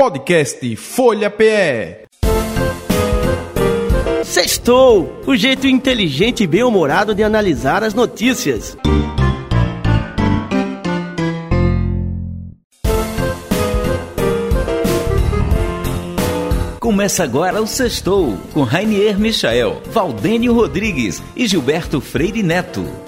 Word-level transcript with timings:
Podcast 0.00 0.76
Folha 0.76 1.28
PE. 1.28 2.06
Sextou, 4.22 5.20
o 5.26 5.34
jeito 5.34 5.66
inteligente 5.66 6.44
e 6.44 6.46
bem-humorado 6.46 7.16
de 7.16 7.24
analisar 7.24 7.82
as 7.82 7.94
notícias. 7.94 8.78
Começa 16.78 17.24
agora 17.24 17.60
o 17.60 17.66
Sextou, 17.66 18.38
com 18.54 18.62
Rainier 18.62 19.18
Michael, 19.18 19.82
Valdênio 19.90 20.54
Rodrigues 20.54 21.20
e 21.34 21.48
Gilberto 21.48 22.00
Freire 22.00 22.44
Neto. 22.44 23.07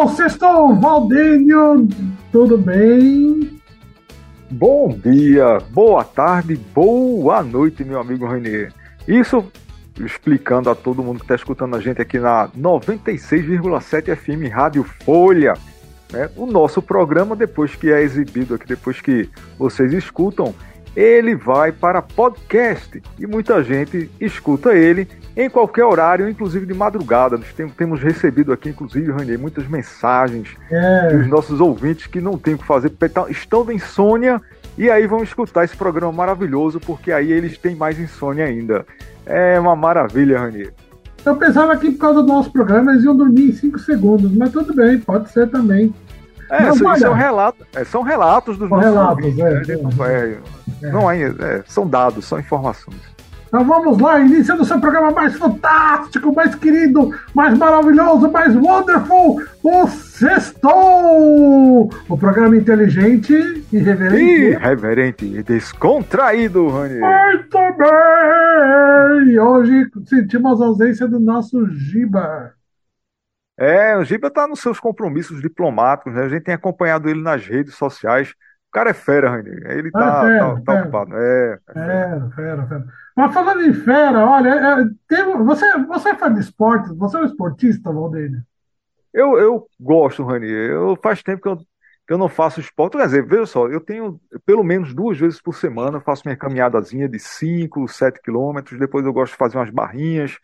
Então, 0.00 0.16
sextou, 0.16 0.74
Valdênio, 0.76 1.86
tudo 2.32 2.56
bem? 2.56 3.60
Bom 4.50 4.88
dia, 4.96 5.58
boa 5.72 6.02
tarde, 6.02 6.56
boa 6.56 7.42
noite, 7.42 7.84
meu 7.84 8.00
amigo 8.00 8.26
Renier. 8.26 8.72
Isso 9.06 9.44
explicando 9.98 10.70
a 10.70 10.74
todo 10.74 11.02
mundo 11.02 11.18
que 11.18 11.24
está 11.24 11.34
escutando 11.34 11.76
a 11.76 11.80
gente 11.80 12.00
aqui 12.00 12.18
na 12.18 12.48
96,7 12.48 14.16
FM 14.16 14.50
Rádio 14.50 14.84
Folha. 15.04 15.52
Né? 16.10 16.30
O 16.34 16.46
nosso 16.46 16.80
programa, 16.80 17.36
depois 17.36 17.74
que 17.74 17.92
é 17.92 18.00
exibido 18.00 18.54
aqui, 18.54 18.66
depois 18.66 19.02
que 19.02 19.28
vocês 19.58 19.92
escutam, 19.92 20.54
ele 20.96 21.34
vai 21.34 21.72
para 21.72 22.00
podcast 22.00 23.02
e 23.18 23.26
muita 23.26 23.62
gente 23.62 24.10
escuta 24.18 24.74
ele 24.74 25.06
em 25.36 25.48
qualquer 25.48 25.84
horário, 25.84 26.28
inclusive 26.28 26.66
de 26.66 26.74
madrugada. 26.74 27.36
Nós 27.36 27.52
tem- 27.52 27.68
temos 27.68 28.00
recebido 28.02 28.52
aqui, 28.52 28.68
inclusive, 28.70 29.12
Ranier, 29.12 29.38
muitas 29.38 29.66
mensagens 29.68 30.48
É, 30.70 31.16
dos 31.16 31.26
nossos 31.28 31.60
ouvintes 31.60 32.06
que 32.06 32.20
não 32.20 32.36
tem 32.36 32.54
o 32.54 32.58
que 32.58 32.66
fazer, 32.66 32.90
tá- 32.90 33.26
estão 33.28 33.64
de 33.64 33.74
insônia 33.74 34.40
e 34.76 34.90
aí 34.90 35.06
vão 35.06 35.22
escutar 35.22 35.64
esse 35.64 35.76
programa 35.76 36.12
maravilhoso, 36.12 36.80
porque 36.80 37.12
aí 37.12 37.30
eles 37.32 37.56
têm 37.58 37.74
mais 37.76 37.98
insônia 37.98 38.44
ainda. 38.44 38.84
É 39.26 39.58
uma 39.60 39.76
maravilha, 39.76 40.38
Ranier. 40.40 40.72
eu 41.24 41.36
pensava 41.36 41.76
que 41.76 41.90
por 41.90 41.98
causa 41.98 42.22
do 42.22 42.28
nosso 42.28 42.50
programa 42.52 42.92
eles 42.92 43.04
iam 43.04 43.14
dormir 43.16 43.50
em 43.50 43.52
5 43.52 43.78
segundos, 43.78 44.32
mas 44.34 44.50
tudo 44.50 44.74
bem, 44.74 44.98
pode 44.98 45.30
ser 45.30 45.48
também. 45.48 45.94
É, 46.50 46.62
Mas 46.62 46.78
são, 46.98 47.12
relatos, 47.14 47.66
são 47.86 48.02
relatos 48.02 48.58
dos 48.58 48.68
São 48.68 48.76
nossos 48.78 48.92
relatos, 48.92 49.24
ouvintes. 49.24 49.68
é, 49.68 49.76
né? 49.76 49.82
Não- 49.96 50.04
é, 50.04 50.36
É. 50.82 50.90
não 50.90 51.10
é- 51.10 51.22
é, 51.22 51.62
são 51.68 51.86
dados, 51.86 52.24
são 52.24 52.40
informações. 52.40 52.96
Então 53.50 53.64
vamos 53.64 53.98
lá, 53.98 54.20
iniciando 54.20 54.62
o 54.62 54.64
seu 54.64 54.80
programa 54.80 55.10
mais 55.10 55.36
fantástico, 55.36 56.32
mais 56.32 56.54
querido, 56.54 57.12
mais 57.34 57.58
maravilhoso, 57.58 58.30
mais 58.30 58.54
wonderful, 58.54 59.42
o 59.60 59.88
Sextou! 59.88 61.90
O 62.08 62.16
programa 62.16 62.56
inteligente, 62.56 63.34
irreverente. 63.72 64.52
Irreverente 64.52 65.24
e 65.24 65.42
descontraído, 65.42 66.68
Ranier. 66.68 67.00
Muito 67.00 67.58
bem! 67.76 69.40
Hoje 69.40 69.90
sentimos 70.06 70.62
a 70.62 70.66
ausência 70.66 71.08
do 71.08 71.18
nosso 71.18 71.68
Giba. 71.72 72.54
É, 73.58 73.96
o 73.96 74.04
Giba 74.04 74.30
tá 74.30 74.46
nos 74.46 74.60
seus 74.60 74.78
compromissos 74.78 75.42
diplomáticos, 75.42 76.14
né? 76.14 76.22
A 76.22 76.28
gente 76.28 76.44
tem 76.44 76.54
acompanhado 76.54 77.10
ele 77.10 77.20
nas 77.20 77.44
redes 77.44 77.74
sociais. 77.74 78.32
O 78.70 78.72
cara 78.72 78.90
é 78.90 78.94
fera, 78.94 79.30
Ranier. 79.30 79.70
Ele 79.78 79.90
tá, 79.92 80.08
Ah, 80.08 80.20
fera, 80.20 80.54
tá- 80.54 80.60
tá 80.64 80.72
fera. 80.72 80.74
ocupado. 80.74 81.16
É, 81.16 81.60
é 81.68 81.74
fera. 81.74 82.08
Fera, 82.08 82.30
fera, 82.36 82.68
fera. 82.68 82.86
Mas 83.16 83.34
falando 83.34 83.62
em 83.62 83.74
fera, 83.74 84.26
olha, 84.26 84.50
é, 84.50 84.84
tem- 85.08 85.44
você, 85.44 85.78
você 85.86 86.10
é 86.10 86.16
fã 86.16 86.32
de 86.32 86.40
esportes? 86.40 86.90
Você 86.96 87.16
é 87.16 87.20
um 87.20 87.24
esportista, 87.26 87.92
Valdênio? 87.92 88.42
Eu, 89.12 89.38
eu 89.38 89.66
gosto, 89.78 90.22
Ranier. 90.24 90.70
Eu 90.70 90.96
faz 91.02 91.22
tempo 91.22 91.42
que 91.42 91.48
eu, 91.48 91.56
que 91.56 92.12
eu 92.12 92.18
não 92.18 92.28
faço 92.28 92.60
esporte. 92.60 92.96
Quer 92.96 93.04
dizer, 93.06 93.26
veja 93.26 93.46
só, 93.46 93.68
eu 93.68 93.80
tenho 93.80 94.20
pelo 94.46 94.62
menos 94.64 94.94
duas 94.94 95.18
vezes 95.18 95.40
por 95.40 95.54
semana, 95.54 95.98
eu 95.98 96.00
faço 96.00 96.22
minha 96.24 96.36
caminhadazinha 96.36 97.08
de 97.08 97.18
5, 97.18 97.86
7 97.88 98.20
quilômetros. 98.22 98.78
Depois 98.78 99.04
eu 99.04 99.12
gosto 99.12 99.32
de 99.32 99.38
fazer 99.38 99.58
umas 99.58 99.70
barrinhas. 99.70 100.38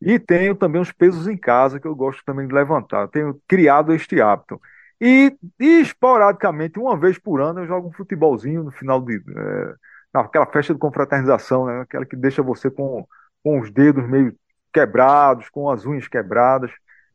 E 0.00 0.18
tenho 0.18 0.54
também 0.56 0.80
uns 0.82 0.92
pesos 0.92 1.28
em 1.28 1.36
casa 1.36 1.80
que 1.80 1.86
eu 1.86 1.94
gosto 1.96 2.22
também 2.24 2.46
de 2.48 2.54
levantar. 2.54 3.08
Tenho 3.08 3.40
criado 3.48 3.94
este 3.94 4.20
hábito. 4.20 4.60
E, 5.00 5.36
e 5.60 5.80
esporadicamente, 5.80 6.78
uma 6.78 6.96
vez 6.96 7.18
por 7.18 7.40
ano, 7.40 7.60
eu 7.60 7.66
jogo 7.66 7.88
um 7.88 7.92
futebolzinho 7.92 8.62
no 8.64 8.70
final 8.70 9.00
de. 9.00 9.16
É, 9.16 9.74
naquela 10.14 10.46
festa 10.46 10.72
de 10.74 10.78
confraternização, 10.78 11.66
né? 11.66 11.80
Aquela 11.80 12.04
que 12.06 12.16
deixa 12.16 12.42
você 12.42 12.70
com, 12.70 13.06
com 13.42 13.60
os 13.60 13.70
dedos 13.70 14.08
meio 14.08 14.34
quebrados, 14.72 15.48
com 15.50 15.70
as 15.70 15.84
unhas 15.86 16.06
quebradas. 16.08 16.70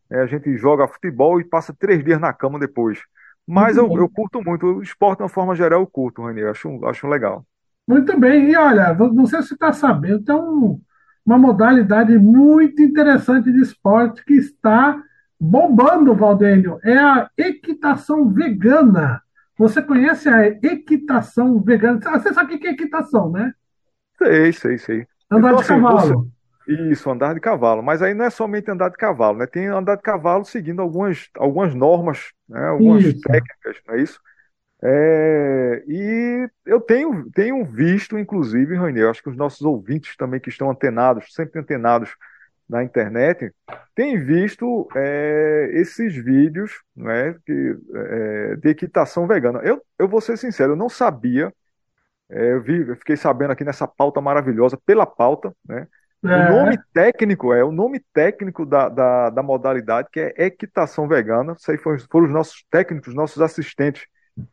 É, 0.09 0.19
a 0.21 0.27
gente 0.27 0.57
joga 0.57 0.87
futebol 0.87 1.39
e 1.39 1.45
passa 1.45 1.73
três 1.77 2.03
dias 2.03 2.19
na 2.19 2.33
cama 2.33 2.59
depois. 2.59 2.99
Mas 3.45 3.77
eu, 3.77 3.91
eu 3.97 4.09
curto 4.09 4.41
muito. 4.43 4.65
O 4.65 4.83
esporte, 4.83 5.17
de 5.19 5.23
uma 5.23 5.29
forma 5.29 5.55
geral, 5.55 5.81
eu 5.81 5.87
curto, 5.87 6.23
Rani. 6.23 6.41
Eu 6.41 6.51
acho, 6.51 6.85
acho 6.85 7.07
legal. 7.07 7.45
Muito 7.87 8.19
bem, 8.19 8.51
e 8.51 8.55
olha, 8.57 8.93
não 8.93 9.25
sei 9.25 9.41
se 9.41 9.49
você 9.49 9.53
está 9.53 9.71
sabendo, 9.71 10.23
tem 10.23 10.35
um- 10.35 10.79
uma 11.25 11.37
modalidade 11.37 12.17
muito 12.17 12.81
interessante 12.81 13.51
de 13.51 13.61
esporte 13.61 14.23
que 14.25 14.33
está 14.33 15.01
bombando, 15.39 16.15
Valdênio. 16.15 16.79
É 16.83 16.97
a 16.97 17.29
equitação 17.37 18.29
vegana. 18.29 19.21
Você 19.57 19.81
conhece 19.81 20.29
a 20.29 20.47
equitação 20.47 21.61
vegana? 21.61 21.99
Você 21.99 22.33
sabe 22.33 22.55
o 22.55 22.59
que 22.59 22.67
é 22.67 22.71
equitação, 22.71 23.31
né? 23.31 23.53
Sei, 24.17 24.51
sei, 24.53 24.77
sei. 24.77 25.07
Andar 25.31 25.53
Então, 25.53 25.55
de 25.55 25.63
assim, 25.63 25.67
cavalo. 25.67 26.27
Isso, 26.67 27.09
andar 27.09 27.33
de 27.33 27.39
cavalo. 27.39 27.81
Mas 27.81 28.01
aí 28.01 28.13
não 28.13 28.25
é 28.25 28.29
somente 28.29 28.69
andar 28.69 28.89
de 28.89 28.97
cavalo, 28.97 29.37
né? 29.37 29.47
Tem 29.47 29.67
andar 29.67 29.95
de 29.95 30.01
cavalo 30.03 30.43
seguindo 30.45 30.81
algumas, 30.81 31.29
algumas 31.37 31.73
normas, 31.73 32.31
né? 32.47 32.65
Algumas 32.67 33.03
Isso. 33.05 33.21
técnicas, 33.21 33.77
não 33.87 33.95
é 33.95 34.01
isso? 34.01 34.19
É, 34.83 35.83
e 35.87 36.49
eu 36.65 36.81
tenho, 36.81 37.29
tenho 37.31 37.65
visto, 37.65 38.17
inclusive, 38.17 38.75
Rainer, 38.75 39.03
eu 39.05 39.11
acho 39.11 39.23
que 39.23 39.29
os 39.29 39.37
nossos 39.37 39.61
ouvintes 39.61 40.15
também 40.17 40.39
que 40.39 40.49
estão 40.49 40.69
antenados, 40.71 41.33
sempre 41.33 41.59
antenados 41.59 42.11
na 42.69 42.83
internet, 42.83 43.53
têm 43.95 44.19
visto 44.23 44.87
é, 44.95 45.69
esses 45.73 46.15
vídeos, 46.15 46.71
né, 46.95 47.33
que, 47.45 47.77
é, 47.95 48.55
de 48.57 48.69
equitação 48.69 49.27
vegana. 49.27 49.59
Eu, 49.63 49.81
eu 49.99 50.07
vou 50.07 50.21
ser 50.21 50.37
sincero, 50.37 50.73
eu 50.73 50.75
não 50.77 50.89
sabia, 50.89 51.53
é, 52.29 52.53
eu 52.53 52.61
vi, 52.61 52.87
eu 52.87 52.95
fiquei 52.97 53.15
sabendo 53.17 53.51
aqui 53.51 53.63
nessa 53.63 53.87
pauta 53.87 54.21
maravilhosa, 54.21 54.77
pela 54.85 55.05
pauta, 55.05 55.53
né? 55.67 55.87
O 56.21 56.35
É, 56.35 56.39
nome 56.39 56.77
técnico 56.93 57.53
é 57.53 57.63
o 57.63 57.71
nome 57.71 57.99
técnico 58.13 58.65
da, 58.65 58.89
da, 58.89 59.29
da 59.29 59.43
modalidade, 59.43 60.09
que 60.11 60.19
é 60.19 60.33
equitação 60.47 61.07
vegana. 61.07 61.53
Isso 61.57 61.71
aí 61.71 61.77
foram, 61.77 61.99
foram 62.11 62.25
os 62.27 62.33
nossos 62.33 62.65
técnicos, 62.71 63.13
nossos 63.13 63.41
assistentes 63.41 64.05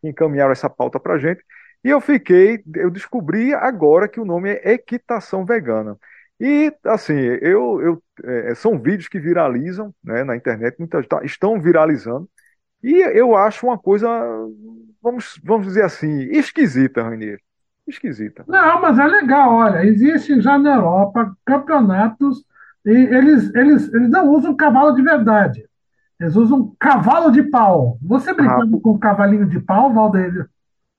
que 0.03 0.09
encaminharam 0.09 0.53
essa 0.53 0.71
pauta 0.71 1.01
para 1.01 1.19
gente. 1.19 1.43
E 1.83 1.89
eu 1.89 2.01
fiquei, 2.01 2.63
eu 2.77 2.91
descobri 2.91 3.55
agora 3.55 4.09
que 4.09 4.21
o 4.21 4.25
nome 4.25 4.51
é 4.51 4.73
equitação 4.73 5.45
vegana. 5.45 5.97
E 6.45 6.75
assim, 6.87 7.15
eu, 7.15 7.81
eu 7.83 8.05
é, 8.25 8.55
são 8.55 8.79
vídeos 8.81 9.09
que 9.09 9.19
viralizam, 9.21 9.95
né, 10.05 10.25
na 10.25 10.37
internet, 10.37 10.79
muitas 10.79 11.07
tá- 11.07 11.25
estão 11.25 11.61
viralizando. 11.61 12.29
E 12.83 12.95
eu 13.19 13.37
acho 13.37 13.67
uma 13.67 13.79
coisa, 13.79 14.09
vamos, 15.03 15.41
vamos 15.45 15.67
dizer 15.69 15.85
assim, 15.85 16.09
esquisita, 16.33 17.03
Rainier. 17.03 17.41
Esquisita. 17.87 18.47
Não, 18.47 18.81
mas 18.83 18.99
é 18.99 19.07
legal, 19.07 19.55
olha, 19.55 19.85
existe 19.85 20.41
já 20.41 20.59
na 20.59 20.75
Europa 20.75 21.35
campeonatos 21.47 22.45
e 22.85 22.91
eles, 22.91 23.55
eles, 23.55 23.93
eles 23.95 24.11
não 24.11 24.29
usam 24.31 24.55
cavalo 24.55 24.95
de 24.95 25.03
verdade. 25.03 25.67
Eles 26.21 26.37
usam 26.37 26.75
cavalo 26.81 27.31
de 27.33 27.43
pau. 27.45 27.99
Você 28.03 28.35
brincando 28.35 28.81
Ah, 28.81 28.81
com 28.81 28.99
cavalinho 28.99 29.49
de 29.49 29.61
pau, 29.61 29.93
Valdênio? 29.95 30.49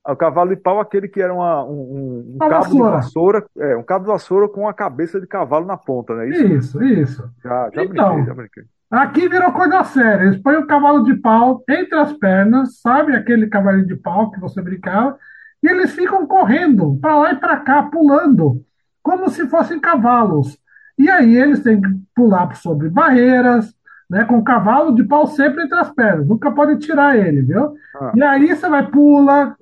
O 0.07 0.15
cavalo 0.15 0.49
de 0.51 0.55
pau, 0.61 0.79
aquele 0.79 1.07
que 1.07 1.19
era 1.21 1.33
uma- 1.33 1.63
um, 1.65 2.35
um- 2.35 2.37
cabo 2.37 2.65
de 2.67 2.79
vassoura. 2.79 3.45
é, 3.57 3.75
um 3.75 3.83
cabo 3.83 4.05
de 4.05 4.11
vassoura 4.11 4.47
com 4.47 4.67
a 4.67 4.73
cabeça 4.73 5.19
de 5.19 5.25
cavalo 5.27 5.65
na 5.65 5.77
ponta, 5.77 6.13
né? 6.15 6.29
Isso, 6.29 6.45
Isso, 6.79 6.83
isso. 6.83 7.29
já, 7.43 7.69
já 7.73 7.83
Então. 7.83 8.09
brinquei, 8.15 8.25
já 8.25 8.33
brinquei. 8.33 8.63
Aqui 8.91 9.27
virou 9.27 9.51
coisa 9.51 9.83
séria. 9.83 10.25
Eles 10.25 10.37
põem 10.41 10.57
o 10.57 10.67
cavalo 10.67 11.03
de 11.03 11.15
pau 11.15 11.63
entre 11.67 11.97
as 11.97 12.13
pernas, 12.13 12.79
sabe 12.79 13.15
aquele 13.15 13.47
cavalinho 13.47 13.87
de 13.87 13.95
pau 13.95 14.29
que 14.31 14.39
você 14.39 14.61
brincava, 14.61 15.17
e 15.63 15.67
eles 15.67 15.91
ficam 15.93 16.25
correndo 16.27 16.97
para 17.01 17.17
lá 17.17 17.31
e 17.31 17.35
para 17.37 17.57
cá, 17.57 17.83
pulando. 17.83 18.61
como 19.01 19.29
se 19.29 19.47
fossem 19.47 19.79
cavalos. 19.79 20.57
E 20.97 21.07
aí 21.09 21.35
eles 21.37 21.61
têm 21.61 21.79
que 21.79 21.89
pular 22.15 22.55
sobre 22.55 22.89
barreiras, 22.89 23.71
né, 24.09 24.23
com 24.25 24.37
o 24.39 24.43
cavalo 24.43 24.95
de 24.95 25.03
pau 25.03 25.27
sempre 25.27 25.63
entre 25.63 25.77
as 25.77 25.91
pernas, 25.91 26.27
nunca 26.27 26.49
pode 26.51 26.77
tirar 26.79 27.15
ele, 27.15 27.41
viu? 27.43 27.73
Ah. 28.01 28.11
E 28.15 28.23
aí 28.23 28.47
você 28.55 28.67
vai, 28.67 28.87
pula, 28.87 29.55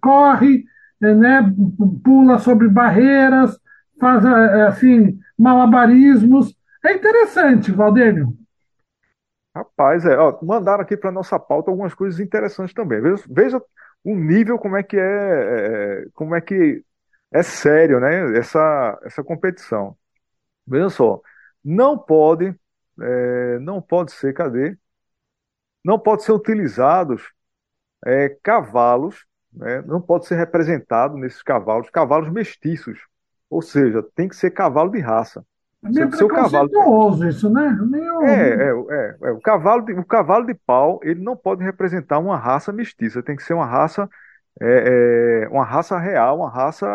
corre, 0.00 0.64
eh, 1.02 1.14
né, 1.14 1.54
pula 2.02 2.38
sobre 2.38 2.68
barreiras, 2.68 3.58
faz 4.00 4.24
eh, 4.24 4.62
assim, 4.66 5.18
malabarismos. 5.38 6.54
É 6.84 6.94
interessante, 6.94 7.72
Valdênio. 7.72 8.36
Rapaz, 9.54 10.04
é, 10.04 10.16
ó, 10.18 10.38
mandaram 10.42 10.82
aqui 10.82 10.96
para 10.96 11.12
nossa 11.12 11.38
pauta 11.38 11.70
algumas 11.70 11.94
coisas 11.94 12.18
interessantes 12.20 12.74
também. 12.74 13.00
Veja, 13.00 13.24
veja 13.28 13.62
o 14.02 14.16
nível 14.16 14.58
como 14.58 14.76
é 14.76 14.82
que 14.82 14.96
é, 14.98 16.02
é, 16.04 16.06
como 16.12 16.34
é 16.34 16.40
que 16.40 16.84
é 17.32 17.42
sério, 17.42 18.00
né? 18.00 18.36
Essa, 18.38 18.98
essa 19.04 19.22
competição. 19.22 19.96
Veja 20.66 20.90
só, 20.90 21.20
não 21.64 21.98
pode, 21.98 22.54
é, 23.00 23.58
não 23.60 23.80
pode 23.80 24.12
ser, 24.12 24.32
cadê? 24.34 24.76
Não 25.84 25.98
pode 25.98 26.24
ser 26.24 26.32
utilizados 26.32 27.33
é, 28.04 28.28
cavalos, 28.42 29.24
né? 29.52 29.82
Não 29.82 30.00
pode 30.00 30.26
ser 30.26 30.36
representado 30.36 31.16
nesses 31.16 31.42
cavalos, 31.42 31.88
cavalos 31.90 32.30
mestiços. 32.30 32.98
Ou 33.48 33.62
seja, 33.62 34.02
tem 34.14 34.28
que 34.28 34.36
ser 34.36 34.50
cavalo 34.50 34.90
de 34.90 35.00
raça. 35.00 35.44
É 35.84 35.88
meio 35.90 36.10
Seu- 36.12 36.28
cavalo- 36.28 36.70
isso, 37.28 37.50
né? 37.50 37.70
Meio... 37.82 38.22
É, 38.22 38.30
é, 38.32 39.26
é, 39.26 39.28
é. 39.28 39.32
O 39.32 39.40
cavalo 39.40 39.82
de, 39.84 39.92
o 39.92 40.04
cavalo 40.04 40.46
de 40.46 40.54
pau, 40.54 40.98
ele 41.02 41.20
não 41.22 41.36
pode 41.36 41.62
representar 41.62 42.18
uma 42.18 42.36
raça 42.36 42.72
mestiça, 42.72 43.22
tem 43.22 43.36
que 43.36 43.42
ser 43.42 43.54
uma 43.54 43.66
raça, 43.66 44.08
é, 44.60 45.44
é, 45.44 45.48
uma 45.48 45.64
raça 45.64 45.98
real, 45.98 46.38
uma 46.38 46.50
raça 46.50 46.86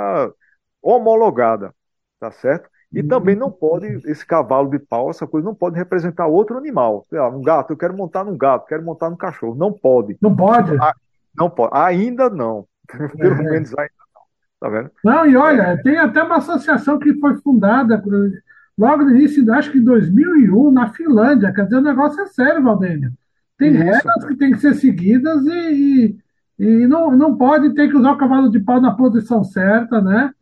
homologada, 0.82 1.74
tá 2.20 2.32
certo? 2.32 2.70
E 2.92 3.04
também 3.04 3.36
não 3.36 3.52
pode, 3.52 3.86
esse 4.10 4.26
cavalo 4.26 4.70
de 4.70 4.80
pau, 4.80 5.10
essa 5.12 5.28
coisa, 5.28 5.46
não 5.46 5.54
pode 5.54 5.76
representar 5.78 6.26
outro 6.26 6.58
animal. 6.58 7.06
Sei 7.10 7.20
lá, 7.20 7.30
um 7.30 7.42
gato, 7.42 7.72
eu 7.74 7.78
quero 7.78 7.96
montar 7.96 8.24
num 8.24 8.36
gato, 8.36 8.66
quero 8.68 8.84
montar 8.84 9.10
num 9.12 9.16
cachorro. 9.16 9.56
Não 9.56 9.72
pode. 9.72 10.18
Não 10.22 10.36
pode? 10.36 10.76
Ah, 10.82 10.94
Não 11.38 11.50
pode. 11.50 11.72
Ainda 11.78 12.30
não. 12.30 12.66
Pelo 13.18 13.36
É. 13.36 13.44
menos 13.44 13.70
ainda 13.78 13.94
não. 14.16 14.22
Tá 14.60 14.70
vendo? 14.70 14.92
Não, 15.04 15.26
e 15.26 15.38
olha, 15.38 15.80
tem 15.84 15.98
até 15.98 16.24
uma 16.24 16.38
associação 16.38 16.98
que 16.98 17.14
foi 17.20 17.38
fundada 17.38 18.02
por- 18.02 18.32
logo 18.78 19.04
no 19.04 19.12
início, 19.12 19.52
acho 19.54 19.72
que 19.72 19.78
em 19.78 19.84
2001, 19.84 20.72
na 20.72 20.88
Finlândia. 20.92 21.54
Quer 21.54 21.66
dizer, 21.66 21.78
o 21.78 21.82
negócio 21.82 22.22
é 22.22 22.26
sério, 22.28 22.64
Valdênio. 22.64 23.12
Tem 23.58 23.72
Isso. 23.72 23.84
regras 23.84 24.26
que 24.26 24.36
têm 24.36 24.52
que 24.52 24.60
ser 24.60 24.74
seguidas 24.74 25.46
e, 25.46 26.18
e, 26.58 26.66
e 26.66 26.88
não, 26.88 27.12
não 27.12 27.38
pode 27.38 27.74
ter 27.76 27.88
que 27.90 27.96
usar 27.98 28.14
o 28.14 28.18
cavalo 28.18 28.50
de 28.50 28.60
pau 28.60 28.82
na 28.82 28.92
posição 28.96 29.44
certa, 29.44 30.02
né? 30.02 30.34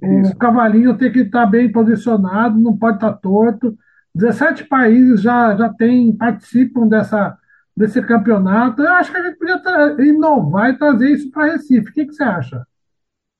O 0.00 0.06
Isso. 0.20 0.36
cavalinho 0.36 0.96
tem 0.96 1.12
que 1.12 1.20
estar 1.20 1.46
bem 1.46 1.70
posicionado, 1.70 2.58
não 2.60 2.76
pode 2.76 2.96
estar 2.96 3.12
torto. 3.14 3.76
17 4.14 4.64
países 4.64 5.20
já, 5.22 5.56
já 5.56 5.72
tem, 5.72 6.14
participam 6.16 6.86
dessa, 6.88 7.36
desse 7.76 8.00
campeonato. 8.02 8.82
Eu 8.82 8.92
acho 8.94 9.10
que 9.12 9.18
a 9.18 9.22
gente 9.24 9.38
podia 9.38 9.60
inovar 10.04 10.70
e 10.70 10.78
trazer 10.78 11.10
isso 11.10 11.30
para 11.30 11.52
Recife. 11.52 11.90
O 11.90 11.92
que, 11.92 12.06
que 12.06 12.12
você 12.14 12.22
acha? 12.22 12.66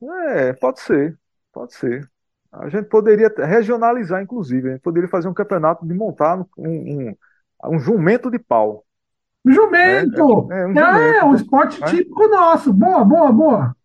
É, 0.03 0.53
pode 0.53 0.81
ser, 0.81 1.19
pode 1.53 1.75
ser. 1.75 2.11
A 2.53 2.69
gente 2.69 2.89
poderia 2.89 3.29
regionalizar, 3.39 4.23
inclusive. 4.23 4.69
A 4.69 4.73
gente 4.73 4.83
poderia 4.83 5.09
fazer 5.09 5.29
um 5.29 5.35
campeonato 5.35 5.87
de 5.87 5.95
montar 5.95 6.39
um, 6.39 6.47
um, 6.59 7.17
um 7.65 7.79
jumento 7.79 8.31
de 8.31 8.39
pau. 8.39 8.85
Jumento! 9.47 10.49
É, 10.51 10.61
é, 10.61 10.62
é 10.62 10.67
um 10.67 10.75
É, 10.77 10.77
jumento. 10.77 11.25
um 11.25 11.35
esporte 11.35 11.81
né? 11.81 11.87
típico 11.87 12.27
nosso. 12.29 12.73
Boa, 12.73 13.05
boa, 13.05 13.33
boa. 13.33 13.77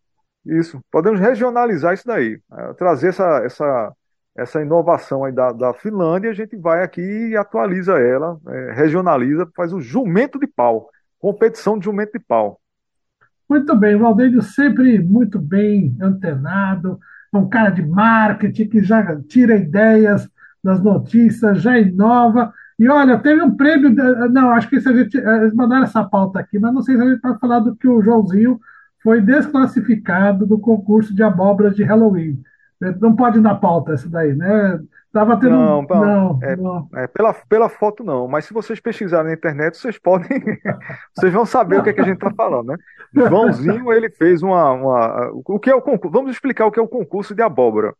Isso. 0.49 0.79
Podemos 0.91 1.19
regionalizar 1.19 1.93
isso 1.93 2.07
daí. 2.07 2.39
eh, 2.51 2.73
Trazer 2.73 3.09
essa, 3.09 3.41
essa, 3.43 3.93
essa 4.35 4.61
inovação 4.61 5.23
aí 5.23 5.31
da, 5.31 5.51
da 5.51 5.73
Finlândia, 5.73 6.31
a 6.31 6.33
gente 6.33 6.55
vai 6.57 6.83
aqui 6.83 7.01
e 7.01 7.37
atualiza 7.37 7.99
ela, 7.99 8.39
eh, 8.47 8.73
regionaliza, 8.73 9.47
faz 9.55 9.71
o 9.73 9.79
jumento 9.81 10.39
de 10.39 10.47
pau. 10.47 10.89
Competição 11.19 11.77
de 11.77 11.85
jumento 11.85 12.13
de 12.13 12.19
pau. 12.19 12.59
Muito 13.49 13.75
bem, 13.75 13.95
o 13.95 13.99
Valdênio 13.99 14.41
sempre 14.41 14.99
muito 14.99 15.39
bem 15.39 15.95
antenado, 16.01 16.99
é 17.33 17.37
um 17.37 17.49
cara 17.49 17.69
de 17.71 17.85
marketing 17.85 18.69
que 18.69 18.81
já 18.83 19.19
tira 19.27 19.55
ideias 19.55 20.27
das 20.63 20.81
notícias, 20.81 21.61
já 21.61 21.77
inova. 21.79 22.53
E 22.77 22.87
olha, 22.87 23.19
teve 23.19 23.41
um 23.41 23.55
prêmio. 23.55 23.89
Não, 24.31 24.51
acho 24.51 24.69
que 24.69 24.79
se 24.79 24.87
a 24.89 24.93
gente. 24.93 25.17
eh, 25.17 25.37
Eles 25.41 25.53
mandaram 25.53 25.83
essa 25.83 26.03
pauta 26.03 26.39
aqui, 26.39 26.57
mas 26.57 26.73
não 26.73 26.81
sei 26.81 26.95
se 26.95 27.01
a 27.01 27.09
gente 27.09 27.21
pode 27.21 27.39
falar 27.39 27.59
do 27.59 27.75
que 27.75 27.87
o 27.87 28.01
Joãozinho 28.01 28.59
foi 29.03 29.21
desclassificado 29.21 30.45
do 30.45 30.59
concurso 30.59 31.15
de 31.15 31.23
abóboras 31.23 31.75
de 31.75 31.83
Halloween. 31.83 32.41
Eh, 32.81 32.95
Não 32.99 33.15
pode 33.15 33.37
ir 33.37 33.41
na 33.41 33.55
pauta 33.55 33.93
essa 33.93 34.09
daí, 34.09 34.35
né? 34.35 34.79
Tava 35.11 35.39
tendo. 35.39 35.51
Não, 35.55 35.81
não, 35.81 36.05
não, 36.05 36.39
é- 36.43 36.55
não. 36.55 36.87
É, 36.93 37.07
pela, 37.07 37.33
pela 37.33 37.67
foto 37.69 38.03
não, 38.03 38.27
mas 38.27 38.45
se 38.45 38.53
vocês 38.53 38.79
pesquisarem 38.79 39.27
na 39.27 39.33
internet, 39.33 39.75
vocês 39.77 39.97
podem, 39.97 40.27
vocês 41.17 41.33
vão 41.33 41.45
saber 41.45 41.79
o 41.79 41.83
que 41.83 41.89
é 41.89 41.93
que 41.93 42.01
a 42.01 42.03
gente 42.03 42.15
está 42.15 42.31
falando, 42.31 42.67
né? 42.67 42.77
Joãozinho, 43.15 43.91
ele 43.91 44.09
fez 44.11 44.43
uma, 44.43 44.71
uma, 44.71 45.31
o 45.33 45.59
que 45.59 45.69
é 45.69 45.75
o 45.75 45.81
concurso? 45.81 46.13
Vamos 46.13 46.31
explicar 46.31 46.67
o 46.67 46.71
que 46.71 46.79
é 46.79 46.83
o 46.83 46.87
concurso 46.87 47.33
de 47.33 47.41
abóbora, 47.41 47.93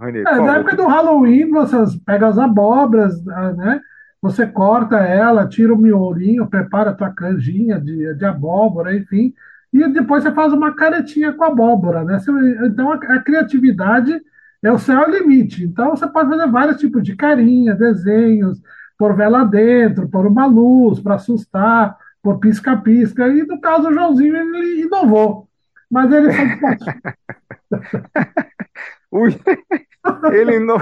É, 0.00 0.40
na 0.40 0.56
época 0.56 0.76
do 0.76 0.86
Halloween, 0.86 1.50
você 1.50 1.76
pega 2.04 2.26
as 2.26 2.38
abóboras, 2.38 3.14
ah, 3.28 3.52
né? 3.52 3.80
Você 4.20 4.46
corta 4.46 4.96
ela, 4.98 5.48
tira 5.48 5.72
o 5.72 5.78
miolinho, 5.78 6.48
prepara 6.48 6.90
a 6.90 6.94
tua 6.94 7.10
canjinha 7.12 7.80
de, 7.80 8.14
de 8.14 8.24
abóbora, 8.24 8.96
enfim, 8.96 9.32
e 9.72 9.88
depois 9.88 10.22
você 10.22 10.32
faz 10.32 10.52
uma 10.52 10.74
caretinha 10.74 11.32
com 11.32 11.44
abóbora, 11.44 12.04
né? 12.04 12.18
Então 12.64 12.92
a, 12.92 13.18
criatividade 13.20 14.20
é 14.62 14.72
o 14.72 14.78
céu 14.78 15.02
é 15.02 15.10
limite. 15.10 15.64
Então 15.64 15.90
você 15.90 16.06
pode 16.06 16.30
fazer 16.30 16.50
vários 16.50 16.78
tipos 16.78 17.02
de 17.02 17.14
carinha, 17.14 17.74
desenhos, 17.74 18.60
pôr 18.96 19.14
vela 19.14 19.44
dentro, 19.44 20.08
pôr 20.08 20.26
uma 20.26 20.46
luz 20.46 21.00
para 21.00 21.16
assustar, 21.16 21.96
pôr 22.22 22.38
pisca-pisca. 22.38 23.28
E 23.28 23.44
no 23.44 23.60
caso 23.60 23.88
o 23.88 23.92
Joãozinho 23.92 24.36
ele 24.36 24.82
inovou. 24.82 25.48
Mas 25.90 26.10
ele 26.12 26.30
ele 30.32 30.58
não, 30.58 30.78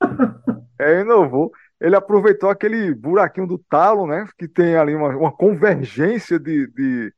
é, 0.78 1.00
inovou. 1.00 1.52
Ele 1.80 1.96
aproveitou 1.96 2.50
aquele 2.50 2.94
buraquinho 2.94 3.46
do 3.46 3.58
talo, 3.58 4.06
né? 4.06 4.26
Que 4.36 4.46
tem 4.46 4.76
ali 4.76 4.94
uma, 4.94 5.08
uma 5.16 5.32
convergência 5.32 6.38
de, 6.38 6.66
de, 6.68 7.12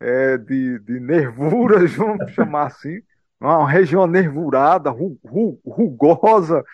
é, 0.00 0.36
de, 0.38 0.78
de 0.80 1.00
nervuras, 1.00 1.92
vamos 1.96 2.30
chamar 2.32 2.66
assim. 2.66 3.00
Uma 3.40 3.68
região 3.68 4.06
nervurada, 4.06 4.90
ru- 4.90 5.18
ru- 5.24 5.60
rugosa. 5.66 6.64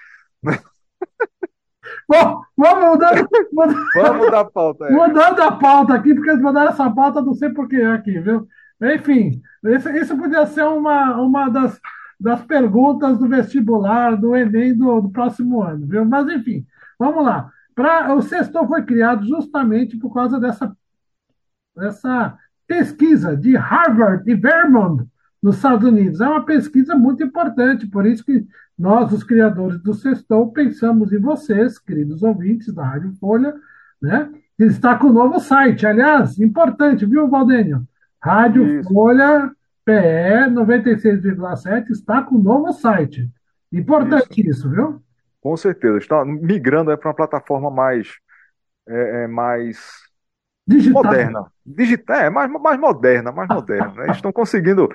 Bom, 2.09 2.43
vamos 2.57 2.85
mudando, 2.91 3.29
mudando, 3.53 3.85
Vamos 3.95 4.31
dar 4.31 4.45
pauta. 4.45 4.85
É. 4.87 4.91
mudando 4.91 5.41
a 5.41 5.53
pauta 5.53 5.95
aqui, 5.95 6.15
porque 6.15 6.31
eles 6.31 6.43
mandaram 6.43 6.71
essa 6.71 6.91
pauta, 6.91 7.21
não 7.23 7.35
sei 7.35 7.51
por 7.51 7.69
que 7.69 7.81
aqui, 7.83 8.19
viu? 8.21 8.47
Enfim, 8.83 9.41
isso, 9.65 9.89
isso 9.91 10.17
podia 10.17 10.47
ser 10.47 10.65
uma, 10.65 11.17
uma 11.21 11.49
das, 11.49 11.79
das 12.19 12.43
perguntas 12.45 13.19
do 13.19 13.29
vestibular, 13.29 14.17
do 14.17 14.37
Enem 14.37 14.77
do, 14.77 15.01
do 15.01 15.11
próximo 15.11 15.63
ano, 15.63 15.87
viu? 15.87 16.05
Mas, 16.05 16.29
enfim, 16.29 16.65
vamos 16.99 17.25
lá. 17.25 17.51
Pra, 17.75 18.15
o 18.15 18.23
Sextou 18.23 18.67
foi 18.67 18.85
criado 18.85 19.27
justamente 19.27 19.97
por 19.97 20.13
causa 20.13 20.39
dessa, 20.39 20.75
dessa 21.75 22.37
pesquisa 22.71 23.37
de 23.37 23.57
Harvard 23.57 24.31
e 24.31 24.35
Vermont, 24.37 25.05
nos 25.43 25.57
Estados 25.57 25.85
Unidos. 25.85 26.21
É 26.21 26.29
uma 26.29 26.45
pesquisa 26.45 26.95
muito 26.95 27.21
importante, 27.21 27.85
por 27.85 28.07
isso 28.07 28.25
que 28.25 28.47
nós, 28.79 29.13
os 29.13 29.25
criadores 29.25 29.83
do 29.83 29.93
Sextou, 29.93 30.53
pensamos 30.53 31.13
em 31.13 31.19
vocês, 31.19 31.81
queridos 31.81 32.23
ouvintes 32.23 32.73
da 32.73 32.85
Rádio 32.85 33.13
Folha, 33.15 33.53
né? 34.01 34.31
Que 34.57 34.67
está 34.67 34.97
com 34.97 35.09
o 35.09 35.13
novo 35.13 35.41
site. 35.41 35.85
Aliás, 35.85 36.39
importante, 36.39 37.05
viu, 37.05 37.27
Valdênio? 37.27 37.85
Rádio 38.23 38.79
Isso. 38.79 38.89
Folha 38.89 39.51
PE 39.85 40.51
96,7 40.53 41.91
está 41.91 42.23
com 42.23 42.37
o 42.37 42.43
novo 42.43 42.73
site. 42.73 43.29
Importante 43.73 44.49
isso, 44.49 44.71
viu? 44.71 45.03
Com 45.41 45.57
certeza. 45.57 45.99
Está 45.99 46.25
migrando 46.25 46.97
para 46.97 47.09
uma 47.09 47.17
plataforma 47.17 47.69
mais, 47.69 48.09
é, 48.87 49.25
é, 49.25 49.27
mais 49.27 50.10
Digital. 50.77 51.03
moderna. 51.05 51.47
Digital, 51.67 52.17
é, 52.17 52.31
mais, 52.31 52.51
mais 52.51 52.79
moderna, 52.81 53.33
mais 53.33 53.49
moderna. 53.49 53.93
né? 53.97 54.05
Eles 54.05 54.17
estão 54.17 54.33
conseguindo. 54.33 54.89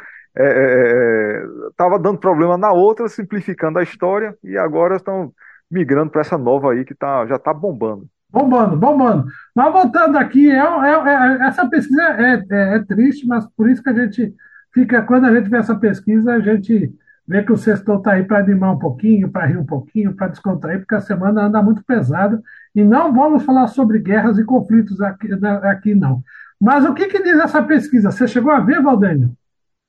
Estava 1.70 1.98
dando 2.00 2.18
problema 2.20 2.58
na 2.58 2.72
outra, 2.72 3.08
simplificando 3.08 3.80
a 3.80 3.84
história, 3.84 4.36
e 4.44 4.58
agora 4.58 4.96
estão 4.98 5.32
migrando 5.70 6.12
para 6.12 6.22
essa 6.22 6.38
nova 6.38 6.72
aí 6.72 6.86
que 6.86 6.94
tá, 6.94 7.26
já 7.26 7.36
está 7.36 7.54
bombando. 7.54 8.06
Bombando, 8.30 8.76
bombando. 8.76 9.26
Mas 9.56 9.72
voltando 9.72 10.18
aqui, 10.18 10.50
é, 10.52 10.56
é- 10.58 11.40
é- 11.42 11.48
essa 11.48 11.68
pesquisa 11.70 12.02
é, 12.04 12.44
é- 12.50 12.76
é 12.76 12.80
triste, 12.84 13.26
mas 13.28 13.46
por 13.56 13.70
isso 13.70 13.82
que 13.82 13.90
a 13.90 13.94
gente 13.94 14.34
fica, 14.74 15.02
quando 15.04 15.26
a 15.26 15.34
gente 15.34 15.50
vê 15.50 15.58
essa 15.58 15.76
pesquisa, 15.76 16.34
a 16.34 16.40
gente 16.40 16.94
vê 17.28 17.44
que 17.44 17.52
o 17.52 17.58
Sextou 17.58 17.98
está 17.98 18.14
aí 18.14 18.24
para 18.24 18.40
animar 18.40 18.74
um 18.74 18.80
pouquinho, 18.80 19.30
para 19.30 19.46
rir 19.46 19.58
um 19.58 19.66
pouquinho, 19.66 20.14
para 20.16 20.28
descontrair, 20.28 20.80
porque 20.80 20.96
a 20.96 21.02
semana 21.02 21.46
anda 21.46 21.62
muito 21.62 21.84
pesada. 21.84 22.42
E 22.74 22.84
não 22.84 23.14
vamos 23.14 23.44
falar 23.44 23.68
sobre 23.68 24.00
guerras 24.00 24.38
e 24.38 24.44
conflitos 24.44 25.02
aqui, 25.02 25.28
né, 25.30 25.60
aqui 25.64 25.96
não. 25.96 26.24
Mas 26.60 26.86
o 26.86 26.94
que, 26.94 27.08
que 27.08 27.24
diz 27.24 27.40
essa 27.40 27.62
pesquisa? 27.64 28.12
Você 28.12 28.28
chegou 28.28 28.52
a 28.52 28.60
ver, 28.60 28.82
Valdênio? 28.82 29.36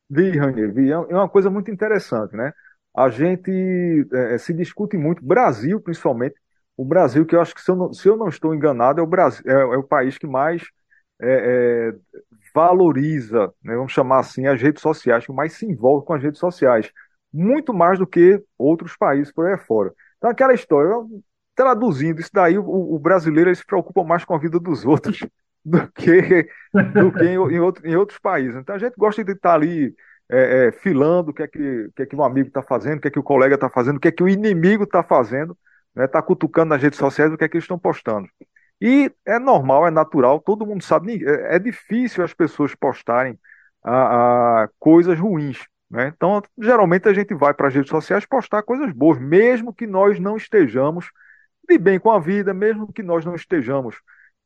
Vi, 0.08 0.38
Rainier, 0.38 0.72
vi. 0.72 0.90
É 0.90 0.98
uma 0.98 1.28
coisa 1.28 1.50
muito 1.50 1.70
interessante, 1.70 2.36
né? 2.36 2.52
a 2.96 3.10
gente 3.10 4.08
é, 4.10 4.38
se 4.38 4.54
discute 4.54 4.96
muito, 4.96 5.22
Brasil 5.22 5.78
principalmente, 5.80 6.36
o 6.76 6.84
Brasil, 6.84 7.26
que 7.26 7.36
eu 7.36 7.40
acho 7.40 7.54
que 7.54 7.60
se 7.60 7.70
eu 7.70 7.76
não, 7.76 7.92
se 7.92 8.08
eu 8.08 8.16
não 8.16 8.28
estou 8.28 8.54
enganado, 8.54 9.00
é 9.00 9.02
o, 9.02 9.06
Brasil, 9.06 9.42
é, 9.46 9.52
é 9.52 9.76
o 9.76 9.82
país 9.82 10.16
que 10.16 10.26
mais 10.26 10.62
é, 11.20 11.92
é, 11.92 11.94
valoriza, 12.54 13.52
né, 13.62 13.76
vamos 13.76 13.92
chamar 13.92 14.20
assim, 14.20 14.46
as 14.46 14.60
redes 14.60 14.80
sociais, 14.80 15.26
que 15.26 15.32
mais 15.32 15.52
se 15.52 15.66
envolve 15.66 16.06
com 16.06 16.14
as 16.14 16.22
redes 16.22 16.40
sociais, 16.40 16.90
muito 17.32 17.72
mais 17.74 17.98
do 17.98 18.06
que 18.06 18.42
outros 18.58 18.96
países 18.96 19.32
por 19.32 19.46
aí 19.46 19.58
fora. 19.58 19.92
Então, 20.18 20.30
aquela 20.30 20.54
história, 20.54 20.90
traduzindo 21.54 22.20
isso 22.20 22.30
daí, 22.32 22.58
o, 22.58 22.64
o 22.94 22.98
brasileiro 22.98 23.54
se 23.54 23.64
preocupa 23.64 24.04
mais 24.04 24.24
com 24.24 24.34
a 24.34 24.38
vida 24.38 24.58
dos 24.58 24.84
outros 24.84 25.20
do 25.64 25.86
que, 25.92 26.48
do 26.94 27.12
que 27.12 27.24
em, 27.24 27.34
em, 27.34 27.60
outro, 27.60 27.86
em 27.86 27.96
outros 27.96 28.18
países. 28.18 28.56
Então, 28.56 28.74
a 28.74 28.78
gente 28.78 28.94
gosta 28.96 29.22
de 29.24 29.32
estar 29.32 29.54
ali 29.54 29.94
é, 30.30 30.68
é, 30.68 30.72
filando 30.72 31.30
o 31.30 31.34
que 31.34 31.42
é 31.42 31.48
que, 31.48 31.90
que, 31.94 32.02
é 32.02 32.06
que 32.06 32.16
o 32.16 32.22
amigo 32.22 32.48
está 32.48 32.62
fazendo, 32.62 32.98
o 32.98 33.00
que 33.00 33.08
é 33.08 33.10
que 33.10 33.18
o 33.18 33.22
colega 33.22 33.54
está 33.54 33.68
fazendo, 33.68 33.96
o 33.96 34.00
que 34.00 34.08
é 34.08 34.12
que 34.12 34.22
o 34.22 34.28
inimigo 34.28 34.84
está 34.84 35.02
fazendo, 35.02 35.56
está 35.96 36.18
né, 36.18 36.24
cutucando 36.26 36.70
nas 36.70 36.82
redes 36.82 36.98
sociais 36.98 37.32
o 37.32 37.36
que 37.36 37.44
é 37.44 37.48
que 37.48 37.56
eles 37.56 37.64
estão 37.64 37.78
postando. 37.78 38.28
E 38.80 39.10
é 39.24 39.38
normal, 39.38 39.86
é 39.86 39.90
natural, 39.90 40.40
todo 40.40 40.66
mundo 40.66 40.82
sabe, 40.84 41.24
é, 41.24 41.56
é 41.56 41.58
difícil 41.58 42.24
as 42.24 42.34
pessoas 42.34 42.74
postarem 42.74 43.38
a, 43.82 44.64
a 44.64 44.68
coisas 44.78 45.18
ruins. 45.18 45.64
Né? 45.90 46.12
Então, 46.14 46.42
geralmente 46.58 47.08
a 47.08 47.14
gente 47.14 47.34
vai 47.34 47.54
para 47.54 47.68
as 47.68 47.74
redes 47.74 47.90
sociais 47.90 48.26
postar 48.26 48.62
coisas 48.62 48.92
boas, 48.92 49.18
mesmo 49.18 49.72
que 49.72 49.86
nós 49.86 50.18
não 50.18 50.36
estejamos 50.36 51.10
de 51.68 51.78
bem 51.78 51.98
com 51.98 52.10
a 52.10 52.18
vida, 52.20 52.54
mesmo 52.54 52.92
que 52.92 53.02
nós 53.02 53.24
não 53.24 53.34
estejamos. 53.34 53.96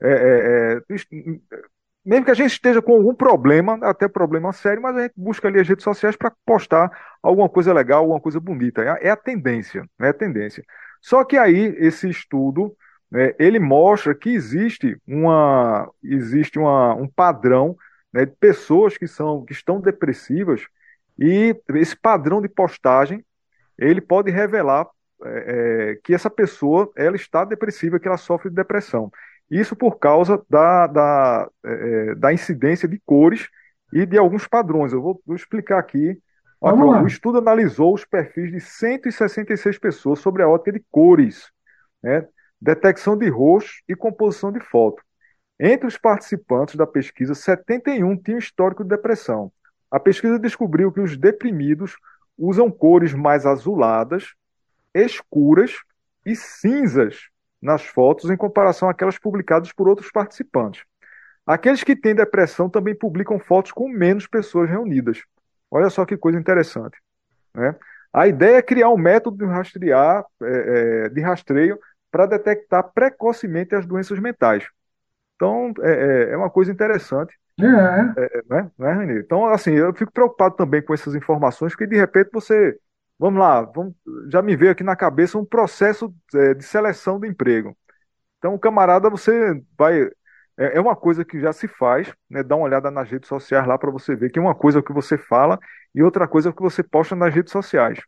É, 0.03 0.11
é, 0.11 0.95
é 0.95 0.97
mesmo 2.05 2.25
que 2.25 2.31
a 2.31 2.35
gente 2.35 2.53
esteja 2.53 2.81
com 2.81 2.93
algum 2.93 3.15
problema, 3.15 3.79
até 3.83 4.09
problema 4.09 4.53
sério, 4.53 4.83
mas 4.83 4.97
a 4.97 5.03
gente 5.03 5.15
busca 5.17 5.49
ali 5.49 5.61
as 5.61 5.69
redes 5.69 5.85
sociais 5.85 6.17
para 6.17 6.33
postar 6.47 6.91
alguma 7.23 7.49
coisa 7.49 7.73
legal, 7.75 8.01
alguma 8.01 8.21
coisa 8.21 8.41
bonita. 8.41 8.83
É, 8.83 9.09
é 9.09 9.11
a 9.11 9.17
tendência, 9.17 9.85
é 10.01 10.09
a 10.09 10.15
tendência. 10.15 10.65
Só 11.01 11.25
que 11.25 11.37
aí 11.37 11.75
esse 11.79 12.09
estudo 12.09 12.75
né, 13.11 13.35
ele 13.39 13.59
mostra 13.59 14.15
que 14.15 14.31
existe 14.31 14.97
uma 15.07 15.91
existe 16.03 16.59
uma, 16.59 16.95
um 16.95 17.09
padrão 17.09 17.77
né, 18.13 18.25
de 18.25 18.33
pessoas 18.33 18.97
que 18.97 19.07
são 19.07 19.45
que 19.45 19.53
estão 19.53 19.81
depressivas 19.81 20.67
e 21.21 21.55
esse 21.75 21.95
padrão 21.95 22.41
de 22.41 22.49
postagem 22.49 23.25
ele 23.79 24.01
pode 24.01 24.31
revelar 24.31 24.89
é, 25.23 25.29
é, 25.93 25.99
que 26.03 26.15
essa 26.15 26.31
pessoa 26.31 26.91
ela 26.97 27.15
está 27.15 27.45
depressiva, 27.45 28.01
que 28.01 28.09
ela 28.09 28.17
sofre 28.17 28.49
de 28.49 28.57
depressão. 28.57 29.11
Isso 29.51 29.77
por 29.77 29.99
causa 29.99 30.43
da, 30.49 30.87
da, 30.87 31.49
é, 31.65 32.11
é 32.11 32.15
da 32.15 32.33
incidência 32.33 32.89
de 32.89 32.99
cores 33.05 33.49
e 33.93 34.07
de 34.07 34.17
alguns 34.17 34.47
padrões. 34.47 34.93
Eu 34.93 35.03
vou, 35.03 35.21
vou 35.27 35.37
explicar 35.37 35.79
aqui. 35.79 36.19
o 37.03 37.07
estudo 37.07 37.39
analisou 37.39 37.95
os 37.95 38.05
perfis 38.05 38.51
de 38.51 38.61
166 38.61 39.79
pessoas 39.79 40.21
sobre 40.21 40.43
a 40.43 40.49
ótica 40.49 40.73
de 40.73 40.85
cores. 40.91 41.51
Né? 42.03 42.27
detecção 42.61 43.17
de 43.17 43.29
rosto 43.29 43.73
e 43.89 43.97
composição 43.97 44.53
de 44.53 44.61
foto. 44.61 45.03
Entre 45.59 45.87
os 45.87 45.97
participantes 45.97 46.75
da 46.75 46.87
pesquisa, 46.87 47.35
71 47.35 48.17
tinham 48.19 48.39
histórico 48.39 48.83
de 48.83 48.91
depressão. 48.91 49.53
A 49.91 49.99
pesquisa 49.99 50.39
descobriu 50.39 50.93
que 50.93 51.01
os 51.01 51.17
deprimidos 51.17 51.97
usam 52.39 52.71
cores 52.71 53.13
mais 53.13 53.45
azuladas, 53.45 54.35
escuras 54.95 55.77
e 56.25 56.35
cinzas 56.37 57.29
nas 57.61 57.85
fotos 57.85 58.31
em 58.31 58.37
comparação 58.37 58.89
àquelas 58.89 59.19
publicadas 59.19 59.73
por 59.73 59.89
outros 59.89 60.11
participantes. 60.11 60.83
Aqueles 61.47 61.83
que 61.83 61.97
têm 61.97 62.15
depressão 62.15 62.71
também 62.71 62.95
publicam 62.95 63.39
fotos 63.39 63.73
com 63.73 63.89
menos 63.89 64.27
pessoas 64.27 64.71
reunidas. 64.71 65.23
Olha 65.71 65.91
só 65.91 66.05
que 66.05 66.17
coisa 66.17 66.39
interessante. 66.39 66.97
Né? 67.55 67.75
A 68.13 68.27
ideia 68.27 68.57
é 68.57 68.63
criar 68.63 68.89
um 68.89 68.97
método 68.97 69.39
de 69.39 69.45
rastrear, 69.45 70.25
é, 70.43 71.05
é, 71.05 71.09
de 71.09 71.21
rastreio 71.21 71.79
para 72.11 72.27
detectar 72.27 72.91
precocemente 72.93 73.75
as 73.75 73.87
doenças 73.87 74.19
mentais. 74.19 74.67
Então, 75.37 75.73
é, 75.81 75.91
é, 75.91 76.33
é 76.33 76.37
uma 76.37 76.51
coisa 76.51 76.73
interessante. 76.73 77.39
É. 77.67 78.25
é 78.25 78.43
né? 78.49 78.71
Né, 78.79 78.93
Renê? 78.95 79.21
Então, 79.21 79.47
assim, 79.47 79.73
eu 79.73 79.95
fico 79.95 80.13
preocupado 80.13 80.55
também 80.57 80.83
com 80.83 80.95
essas 80.95 81.15
informações, 81.15 81.73
porque 81.73 81.87
de 81.87 81.97
repente 81.97 82.31
você. 82.33 82.79
Vamos 83.19 83.39
lá, 83.39 83.63
vamos, 83.63 83.95
já 84.31 84.41
me 84.41 84.57
veio 84.57 84.73
aqui 84.73 84.83
na 84.83 84.97
cabeça 84.97 85.37
um 85.37 85.45
processo 85.45 86.15
é, 86.35 86.55
de 86.55 86.65
seleção 86.65 87.21
de 87.21 87.29
emprego. 87.29 87.77
Então, 88.39 88.59
camarada, 88.59 89.11
você 89.11 89.63
vai. 89.79 90.03
É, 90.59 90.77
é 90.79 90.81
uma 90.81 90.97
coisa 90.97 91.25
que 91.25 91.41
já 91.41 91.53
se 91.53 91.69
faz, 91.69 92.13
né? 92.31 92.43
Dá 92.43 92.57
uma 92.57 92.67
olhada 92.67 92.91
nas 92.91 93.11
redes 93.11 93.29
sociais 93.29 93.67
lá 93.67 93.79
para 93.79 93.91
você 93.91 94.17
ver 94.17 94.31
que 94.31 94.41
uma 94.41 94.55
coisa 94.55 94.79
é 94.79 94.81
o 94.81 94.85
que 94.85 94.93
você 94.93 95.19
fala 95.19 95.59
e 95.95 96.03
outra 96.03 96.29
coisa 96.29 96.49
é 96.49 96.53
o 96.53 96.55
que 96.55 96.63
você 96.63 96.83
posta 96.83 97.17
nas 97.17 97.35
redes 97.35 97.53
sociais. 97.53 98.01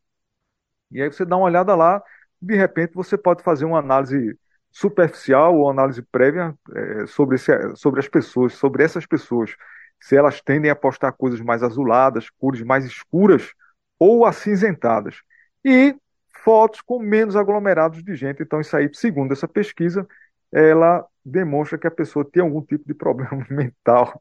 E 0.91 1.01
aí 1.03 1.11
você 1.11 1.25
dá 1.25 1.37
uma 1.37 1.47
olhada 1.47 1.75
lá, 1.75 2.03
de 2.41 2.55
repente 2.57 2.95
você 2.95 3.17
pode 3.17 3.43
fazer 3.43 3.65
uma 3.65 3.79
análise 3.79 4.39
superficial 4.73 5.57
ou 5.57 5.71
análise 5.71 6.03
prévia 6.03 6.55
é, 6.75 7.07
sobre, 7.07 7.37
esse, 7.37 7.53
sobre 7.77 8.01
as 8.01 8.09
pessoas, 8.09 8.55
sobre 8.55 8.83
essas 8.83 9.07
pessoas, 9.07 9.55
se 10.01 10.17
elas 10.17 10.41
tendem 10.41 10.71
a 10.71 10.75
postar 10.77 11.13
coisas 11.13 11.41
mais 11.41 11.63
azuladas, 11.63 12.31
cores 12.31 12.63
mais 12.63 12.85
escuras 12.85 13.53
ou 13.99 14.25
acinzentadas. 14.25 15.17
E 15.65 15.95
fotos 16.43 16.81
com 16.81 16.99
menos 16.99 17.37
aglomerados 17.37 18.03
de 18.03 18.17
gente. 18.17 18.43
Então, 18.43 18.61
isso 18.61 18.77
aí, 18.77 18.91
segundo 18.93 19.33
essa 19.33 19.47
pesquisa, 19.47 20.07
ela 20.51 21.05
demonstra 21.25 21.79
que 21.79 21.87
a 21.87 21.91
pessoa 21.91 22.29
tem 22.29 22.43
algum 22.43 22.61
tipo 22.61 22.85
de 22.85 22.95
problema 22.95 23.45
mental 23.49 24.21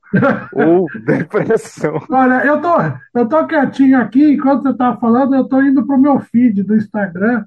ou 0.54 0.86
depressão. 1.04 2.00
Olha, 2.10 2.46
eu 2.46 2.62
tô, 2.62 2.76
eu 3.16 3.28
tô 3.28 3.48
quietinho 3.48 4.00
aqui, 4.00 4.34
enquanto 4.34 4.64
você 4.64 4.70
estava 4.70 5.00
falando, 5.00 5.34
eu 5.34 5.48
tô 5.48 5.62
indo 5.62 5.86
para 5.86 5.96
o 5.96 6.02
meu 6.02 6.20
feed 6.20 6.62
do 6.64 6.76
Instagram 6.76 7.46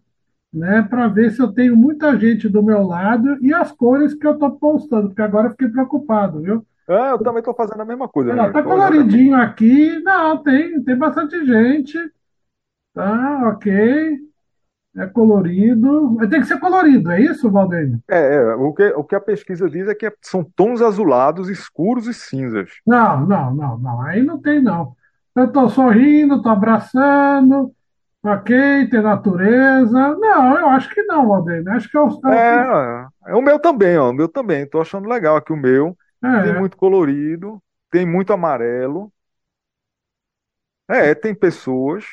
né, 0.55 0.87
para 0.89 1.09
ver 1.09 1.33
se 1.33 1.43
eu 1.43 1.53
tenho 1.53 1.77
muita 1.77 2.17
gente 2.17 2.49
do 2.49 2.63
meu 2.63 2.87
lado 2.87 3.37
e 3.45 3.53
as 3.53 3.73
cores 3.73 4.15
que 4.15 4.27
eu 4.27 4.33
estou 4.33 4.53
postando, 4.53 5.09
porque 5.09 5.23
agora 5.23 5.49
eu 5.49 5.51
fiquei 5.51 5.69
preocupado, 5.69 6.41
viu? 6.41 6.65
É, 6.89 7.13
eu 7.13 7.19
também 7.19 7.41
estou 7.41 7.55
fazendo 7.55 7.81
a 7.81 7.85
mesma 7.85 8.09
coisa. 8.09 8.31
Está 8.31 8.53
tá 8.53 8.63
coloridinho 8.63 9.35
aqui. 9.37 9.99
Não, 10.01 10.43
tem, 10.43 10.83
tem 10.83 10.97
bastante 10.97 11.45
gente. 11.45 11.99
Tá, 12.93 13.49
ok. 13.49 14.19
É 14.97 15.07
colorido. 15.07 16.17
Tem 16.29 16.41
que 16.41 16.47
ser 16.47 16.61
colorido, 16.61 17.11
é 17.11 17.21
isso, 17.21 17.51
Valdênio? 17.51 18.01
É, 18.09 18.35
é, 18.37 18.55
o, 18.55 18.73
que, 18.73 18.87
o 18.91 19.03
que 19.03 19.15
a 19.15 19.21
pesquisa 19.21 19.69
diz 19.69 19.89
é 19.89 19.95
que 19.95 20.13
são 20.21 20.45
tons 20.45 20.81
azulados, 20.81 21.49
escuros 21.49 22.07
e 22.07 22.15
cinzas. 22.15 22.71
Não, 22.87 23.27
não, 23.27 23.53
não, 23.55 23.79
não. 23.79 24.03
Aí 24.03 24.23
não 24.23 24.39
tem, 24.39 24.63
não. 24.63 24.95
Eu 25.35 25.47
estou 25.47 25.69
sorrindo, 25.69 26.37
estou 26.37 26.53
abraçando, 26.53 27.73
Ok, 28.25 28.89
tem 28.89 29.03
natureza. 29.03 30.17
Não, 30.17 30.59
eu 30.59 30.69
acho 30.71 30.89
que 30.89 31.03
não, 31.03 31.33
Aldeia. 31.35 31.63
Acho 31.73 31.91
que 31.91 31.97
é 31.97 32.01
o. 32.01 32.29
É, 32.33 33.07
é 33.27 33.35
o 33.35 33.43
meu 33.43 33.59
também, 33.59 33.99
ó. 33.99 34.09
O 34.09 34.15
meu 34.15 34.29
também. 34.29 34.67
Tô 34.67 34.81
achando 34.81 35.07
legal 35.07 35.37
aqui 35.37 35.53
o 35.53 35.57
meu. 35.57 35.95
É. 36.25 36.43
Tem 36.45 36.59
muito 36.59 36.75
colorido, 36.75 37.63
tem 37.91 38.07
muito 38.07 38.33
amarelo. 38.33 39.13
É, 40.89 41.15
tem 41.15 41.35
pessoas, 41.35 42.05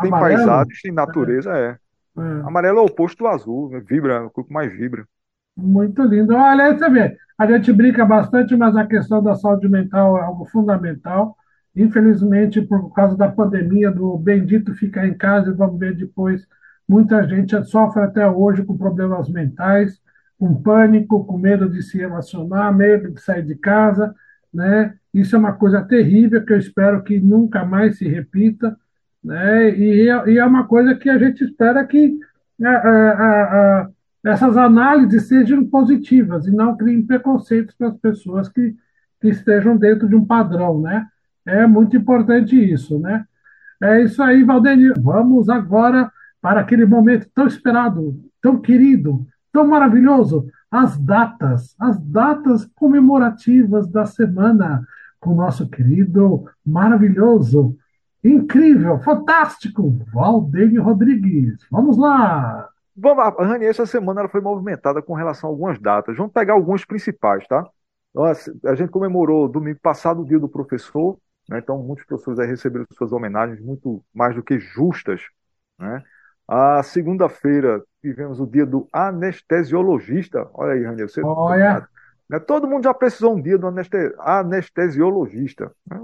tem 0.00 0.08
amarelo? 0.08 0.46
paisagens, 0.46 0.80
tem 0.80 0.92
natureza, 0.92 1.54
é. 1.54 1.62
é. 1.62 2.20
é. 2.20 2.22
Amarelo 2.46 2.78
é 2.78 2.82
o 2.82 2.86
oposto 2.86 3.18
do 3.18 3.26
azul, 3.26 3.70
né? 3.70 3.80
vibra, 3.80 4.26
o 4.26 4.30
que 4.30 4.50
mais 4.52 4.72
vibra. 4.72 5.06
Muito 5.54 6.02
lindo. 6.02 6.34
Olha, 6.34 6.74
você 6.76 6.88
vê, 6.88 7.16
a 7.36 7.46
gente 7.46 7.70
brinca 7.72 8.04
bastante, 8.06 8.56
mas 8.56 8.74
a 8.76 8.86
questão 8.86 9.22
da 9.22 9.34
saúde 9.34 9.68
mental 9.68 10.16
é 10.16 10.22
algo 10.22 10.46
fundamental. 10.46 11.36
Infelizmente, 11.74 12.60
por 12.62 12.92
causa 12.92 13.16
da 13.16 13.28
pandemia, 13.28 13.90
do 13.90 14.16
bendito 14.18 14.74
ficar 14.74 15.06
em 15.06 15.14
casa, 15.14 15.50
e 15.50 15.54
vamos 15.54 15.78
ver 15.78 15.94
depois, 15.94 16.46
muita 16.88 17.26
gente 17.28 17.62
sofre 17.64 18.02
até 18.02 18.28
hoje 18.28 18.64
com 18.64 18.76
problemas 18.76 19.28
mentais, 19.28 20.00
com 20.38 20.60
pânico, 20.60 21.24
com 21.24 21.38
medo 21.38 21.68
de 21.68 21.82
se 21.82 21.98
relacionar, 21.98 22.72
medo 22.72 23.12
de 23.12 23.20
sair 23.20 23.44
de 23.44 23.54
casa, 23.54 24.14
né? 24.52 24.94
Isso 25.12 25.36
é 25.36 25.38
uma 25.38 25.52
coisa 25.52 25.82
terrível 25.82 26.44
que 26.44 26.52
eu 26.52 26.58
espero 26.58 27.02
que 27.02 27.20
nunca 27.20 27.64
mais 27.64 27.98
se 27.98 28.08
repita, 28.08 28.76
né? 29.22 29.70
E, 29.70 30.06
e 30.06 30.38
é 30.38 30.44
uma 30.44 30.66
coisa 30.66 30.94
que 30.94 31.08
a 31.08 31.18
gente 31.18 31.44
espera 31.44 31.84
que 31.86 32.18
a, 32.62 32.70
a, 32.70 33.80
a, 33.82 33.90
essas 34.24 34.56
análises 34.56 35.28
sejam 35.28 35.64
positivas 35.66 36.46
e 36.46 36.50
não 36.50 36.76
criem 36.76 37.06
preconceitos 37.06 37.74
para 37.74 37.88
as 37.88 37.96
pessoas 37.98 38.48
que, 38.48 38.74
que 39.20 39.28
estejam 39.28 39.76
dentro 39.76 40.08
de 40.08 40.16
um 40.16 40.24
padrão, 40.24 40.80
né? 40.80 41.06
É 41.50 41.66
muito 41.66 41.96
importante 41.96 42.56
isso, 42.56 42.98
né? 42.98 43.24
É 43.82 44.02
isso 44.02 44.22
aí, 44.22 44.44
Valdênio. 44.44 44.94
Vamos 45.00 45.48
agora 45.48 46.10
para 46.40 46.60
aquele 46.60 46.86
momento 46.86 47.28
tão 47.34 47.46
esperado, 47.46 48.18
tão 48.40 48.60
querido, 48.60 49.26
tão 49.52 49.66
maravilhoso, 49.66 50.46
as 50.70 50.96
datas, 50.96 51.74
as 51.78 51.98
datas 51.98 52.64
comemorativas 52.74 53.88
da 53.88 54.06
semana 54.06 54.86
com 55.18 55.32
o 55.32 55.36
nosso 55.36 55.68
querido, 55.68 56.44
maravilhoso, 56.64 57.76
incrível, 58.22 59.00
fantástico, 59.00 59.98
Valdênio 60.12 60.82
Rodrigues. 60.82 61.66
Vamos 61.70 61.98
lá! 61.98 62.68
Vamos 62.96 63.18
lá, 63.18 63.30
Rani, 63.30 63.64
essa 63.64 63.86
semana 63.86 64.20
ela 64.20 64.28
foi 64.28 64.40
movimentada 64.40 65.02
com 65.02 65.14
relação 65.14 65.48
a 65.48 65.52
algumas 65.52 65.78
datas. 65.80 66.16
Vamos 66.16 66.32
pegar 66.32 66.54
alguns 66.54 66.84
principais, 66.84 67.46
tá? 67.46 67.66
Nossa, 68.14 68.54
a 68.64 68.74
gente 68.74 68.90
comemorou 68.90 69.48
domingo 69.48 69.78
passado 69.80 70.22
o 70.22 70.24
dia 70.24 70.38
do 70.38 70.48
professor, 70.48 71.18
né? 71.50 71.58
Então, 71.58 71.82
muitos 71.82 72.06
professores 72.06 72.38
aí 72.38 72.46
receberam 72.46 72.86
suas 72.96 73.12
homenagens 73.12 73.60
muito 73.60 74.04
mais 74.14 74.34
do 74.36 74.42
que 74.44 74.58
justas 74.60 75.22
Né? 75.78 76.02
A 76.48 76.82
segunda-feira 76.82 77.82
tivemos 78.02 78.40
o 78.40 78.46
dia 78.46 78.66
do 78.66 78.88
anestesiologista. 78.92 80.48
Olha 80.54 80.74
aí, 80.74 80.84
Raniel, 80.84 81.08
você 81.08 81.22
Olha. 81.22 81.88
né? 82.28 82.38
Todo 82.40 82.68
mundo 82.68 82.84
já 82.84 82.94
precisou 82.94 83.36
um 83.36 83.42
dia 83.42 83.58
do 83.58 83.68
aneste- 83.68 84.14
anestesiologista. 84.20 85.72
né? 85.86 85.98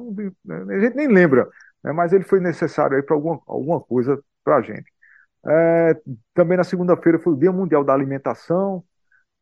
A 0.77 0.81
gente 0.81 0.97
nem 0.97 1.09
lembra, 1.09 1.49
né? 1.85 1.93
mas 1.93 2.13
ele 2.13 2.25
foi 2.25 2.41
necessário 2.41 2.97
aí 2.97 3.03
para 3.03 3.17
alguma, 3.17 3.41
alguma 3.47 3.81
coisa 3.81 4.23
para 4.45 4.57
a 4.57 4.63
gente. 4.63 4.93
É, 5.47 5.97
também 6.35 6.57
na 6.59 6.65
segunda-feira 6.65 7.19
foi 7.19 7.33
o 7.35 7.37
Dia 7.37 7.53
Mundial 7.53 7.85
da 7.85 7.95
Alimentação. 7.95 8.85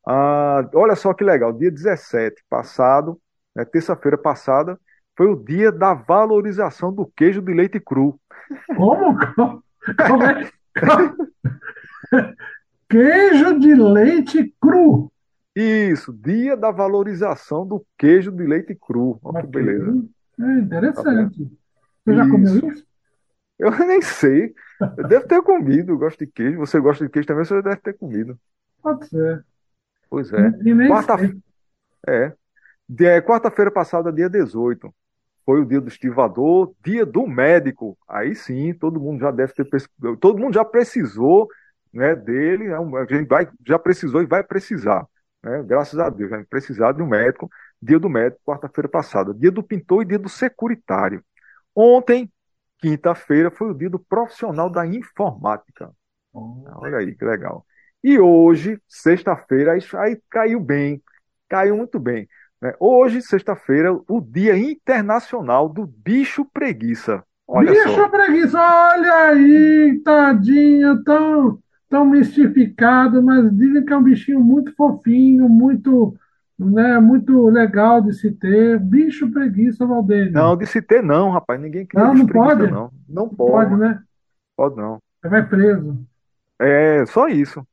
Ah, 0.06 0.68
olha 0.74 0.96
só 0.96 1.14
que 1.14 1.24
legal, 1.24 1.52
dia 1.52 1.70
17 1.70 2.44
passado, 2.48 3.20
né, 3.56 3.64
terça-feira 3.64 4.18
passada, 4.18 4.78
foi 5.16 5.26
o 5.26 5.36
dia 5.36 5.70
da 5.70 5.94
valorização 5.94 6.92
do 6.92 7.06
queijo 7.06 7.40
de 7.40 7.52
leite 7.52 7.80
cru. 7.80 8.18
Como? 8.76 9.16
Como 10.06 10.22
é? 10.24 10.50
Queijo 12.88 13.58
de 13.58 13.74
leite 13.74 14.54
cru. 14.60 15.10
Isso, 15.54 16.12
dia 16.12 16.56
da 16.56 16.70
valorização 16.70 17.66
do 17.66 17.84
queijo 17.96 18.32
de 18.32 18.44
leite 18.44 18.74
cru. 18.74 19.18
Olha 19.22 19.42
que 19.42 19.46
beleza. 19.48 20.04
É 20.40 20.58
interessante. 20.58 21.50
Você 22.04 22.14
já 22.14 22.22
Isso. 22.22 22.30
comeu 22.30 22.72
isso? 22.72 22.86
Eu 23.58 23.70
nem 23.86 24.02
sei. 24.02 24.52
Eu 24.96 25.06
devo 25.06 25.26
ter 25.28 25.40
comido, 25.42 25.92
eu 25.92 25.98
gosto 25.98 26.18
de 26.18 26.26
queijo. 26.26 26.58
Você 26.58 26.80
gosta 26.80 27.04
de 27.04 27.10
queijo 27.10 27.28
também, 27.28 27.44
você 27.44 27.62
deve 27.62 27.76
ter 27.76 27.94
comido. 27.94 28.38
Pode 28.82 29.06
ser. 29.08 29.44
Pois 30.10 30.32
é. 30.32 30.50
Quarta-. 30.88 31.18
É. 32.06 32.32
É, 33.00 33.20
Quarta-feira 33.22 33.70
passada, 33.70 34.12
dia 34.12 34.28
18, 34.28 34.94
foi 35.44 35.60
o 35.60 35.64
dia 35.64 35.80
do 35.80 35.88
estivador, 35.88 36.74
dia 36.84 37.04
do 37.04 37.26
médico. 37.26 37.96
Aí 38.08 38.34
sim, 38.34 38.72
todo 38.74 39.00
mundo 39.00 39.20
já 39.20 39.30
deve 39.30 39.52
ter, 39.52 39.66
todo 40.20 40.38
mundo 40.38 40.54
já 40.54 40.64
precisou, 40.64 41.48
né, 41.92 42.14
dele, 42.14 42.68
né, 42.68 42.76
a 42.76 43.14
gente 43.14 43.28
vai, 43.28 43.48
já 43.66 43.78
precisou 43.78 44.22
e 44.22 44.26
vai 44.26 44.42
precisar, 44.42 45.06
né, 45.42 45.62
graças 45.62 45.98
a 45.98 46.10
Deus, 46.10 46.30
vai 46.30 46.44
precisar 46.44 46.92
de 46.92 47.02
um 47.02 47.06
médico. 47.06 47.48
Dia 47.80 47.98
do 47.98 48.08
médico, 48.08 48.40
quarta-feira 48.44 48.88
passada, 48.88 49.34
dia 49.34 49.50
do 49.50 49.62
pintor 49.62 50.02
e 50.02 50.06
dia 50.06 50.18
do 50.18 50.28
securitário. 50.28 51.22
Ontem, 51.74 52.32
quinta-feira, 52.78 53.50
foi 53.50 53.70
o 53.70 53.74
dia 53.74 53.90
do 53.90 53.98
profissional 53.98 54.70
da 54.70 54.86
informática. 54.86 55.90
Olha 56.32 56.98
aí, 56.98 57.14
que 57.14 57.24
legal. 57.24 57.64
E 58.02 58.18
hoje, 58.18 58.80
sexta-feira, 58.88 59.72
aí, 59.72 59.80
aí 59.94 60.20
caiu 60.30 60.60
bem, 60.60 61.02
caiu 61.48 61.76
muito 61.76 61.98
bem. 61.98 62.28
Né? 62.64 62.74
Hoje, 62.80 63.20
sexta-feira, 63.22 63.92
o 64.08 64.20
Dia 64.22 64.56
Internacional 64.58 65.68
do 65.68 65.86
Bicho 65.86 66.46
Preguiça. 66.46 67.22
Olha 67.46 67.72
Bicho 67.72 67.88
só. 67.94 68.08
preguiça, 68.08 68.58
olha 68.58 69.14
aí, 69.28 70.00
tadinho, 70.04 71.02
tão, 71.04 71.58
tão 71.90 72.04
mistificado, 72.06 73.22
mas 73.22 73.50
dizem 73.56 73.84
que 73.84 73.92
é 73.92 73.96
um 73.96 74.02
bichinho 74.02 74.40
muito 74.40 74.74
fofinho, 74.74 75.48
muito, 75.48 76.16
né, 76.58 76.98
muito 77.00 77.46
legal 77.48 78.00
de 78.02 78.14
se 78.14 78.30
ter. 78.32 78.78
Bicho 78.80 79.30
preguiça, 79.30 79.86
Valdênio. 79.86 80.32
Não, 80.32 80.56
de 80.56 80.66
se 80.66 80.82
ter 80.82 81.02
não, 81.02 81.30
rapaz. 81.30 81.60
Ninguém 81.60 81.86
cria 81.86 82.02
Não, 82.04 82.14
não 82.14 82.26
preguiça, 82.26 82.56
pode? 82.56 82.66
não. 82.66 82.90
Não 83.08 83.28
Pode, 83.28 83.74
pode, 83.74 83.76
né? 83.76 84.02
pode 84.56 84.76
não. 84.76 85.00
Você 85.20 85.28
vai 85.28 85.48
preso. 85.48 86.06
É 86.60 87.04
só 87.06 87.28
isso. 87.28 87.66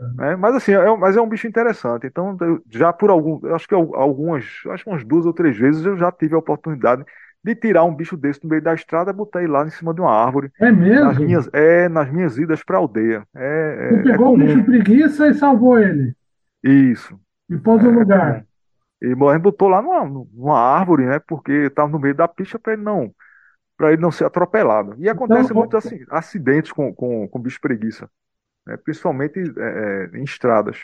Ah, 0.00 0.14
É, 0.20 0.36
mas 0.36 0.54
assim, 0.56 0.72
é, 0.72 0.96
mas 0.96 1.16
é 1.16 1.20
um 1.20 1.28
bicho 1.28 1.46
interessante. 1.46 2.06
Então, 2.06 2.36
já 2.70 2.92
por 2.92 3.10
algum, 3.10 3.40
acho 3.54 3.66
que 3.66 3.74
al- 3.74 3.94
algumas, 3.96 4.44
acho 4.68 4.84
que 4.84 4.90
umas 4.90 5.04
duas 5.04 5.24
ou 5.26 5.32
três 5.32 5.56
vezes 5.56 5.84
eu 5.84 5.96
já 5.96 6.12
tive 6.12 6.34
a 6.34 6.38
oportunidade 6.38 7.04
de 7.42 7.54
tirar 7.56 7.84
um 7.84 7.94
bicho 7.94 8.16
desse 8.16 8.42
no 8.44 8.50
meio 8.50 8.62
da 8.62 8.74
estrada, 8.74 9.12
botar 9.12 9.42
ele 9.42 9.52
lá 9.52 9.64
em 9.66 9.70
cima 9.70 9.94
de 9.94 10.00
uma 10.00 10.12
árvore. 10.12 10.52
É 10.60 10.70
Nas 11.00 11.18
mesmo? 11.24 11.26
minhas, 11.26 11.48
é, 11.54 11.88
nas 11.88 12.10
minhas 12.12 12.36
idas 12.38 12.62
para 12.62 12.76
a 12.76 12.80
aldeia. 12.80 13.26
É, 13.34 13.42
Você 13.88 13.98
é, 14.10 14.14
é 14.14 14.18
pegou 14.18 14.28
o 14.28 14.32
comum. 14.34 14.38
bicho 14.38 14.64
preguiça 14.64 15.28
e 15.28 15.34
salvou 15.34 15.78
ele. 15.78 16.14
Isso. 16.62 17.18
E 17.50 17.56
pôs 17.58 17.82
no 17.82 17.90
É 17.90 17.98
lugar. 17.98 18.32
comum. 18.32 18.46
E 19.02 19.06
a 19.08 19.32
gente 19.34 19.42
botou 19.42 19.68
lá 19.68 19.82
numa, 19.82 20.04
numa 20.06 20.58
árvore, 20.60 21.06
né? 21.06 21.18
Porque 21.20 21.52
estava 21.52 21.90
no 21.90 21.98
meio 22.00 22.14
da 22.14 22.28
pista 22.28 22.58
para 22.58 22.74
ele 22.74 22.82
não, 22.82 23.14
para 23.76 23.92
ele 23.92 24.02
não 24.02 24.12
ser 24.12 24.26
atropelado. 24.26 24.96
E 24.98 25.08
acontece 25.08 25.52
Então, 25.52 25.54
muitos 25.54 25.78
assim, 25.78 26.04
acidentes 26.10 26.72
com, 26.72 26.94
com, 26.94 27.28
com 27.28 27.40
bicho 27.40 27.60
preguiça, 27.60 28.10
né? 28.66 28.76
Principalmente 28.76 29.38
é, 29.38 30.08
é, 30.14 30.18
em 30.18 30.24
estradas. 30.24 30.78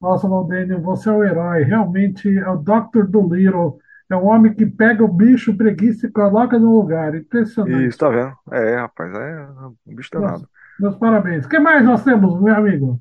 Nossa, 0.00 0.28
Valdênio, 0.28 0.80
você 0.80 1.08
é 1.08 1.12
o 1.12 1.22
herói. 1.22 1.62
Realmente 1.62 2.28
é 2.38 2.48
o 2.48 2.56
Dr. 2.56 3.06
Dolittle. 3.06 3.78
É 4.10 4.16
o 4.16 4.24
homem 4.24 4.52
que 4.52 4.66
pega 4.66 5.04
o 5.04 5.08
bicho 5.08 5.56
preguiça 5.56 6.06
e 6.06 6.10
coloca 6.10 6.58
no 6.58 6.72
lugar. 6.72 7.14
Impressionante. 7.14 7.86
Isso, 7.86 7.98
tá 7.98 8.08
vendo? 8.08 8.36
É, 8.52 8.76
rapaz, 8.76 9.14
é 9.14 9.46
um 9.86 9.94
bicho 9.94 10.10
danado. 10.12 10.40
Meus, 10.40 10.48
meus 10.78 10.96
parabéns. 10.96 11.46
O 11.46 11.48
que 11.48 11.58
mais 11.58 11.84
nós 11.84 12.02
temos, 12.02 12.40
meu 12.40 12.54
amigo? 12.54 13.00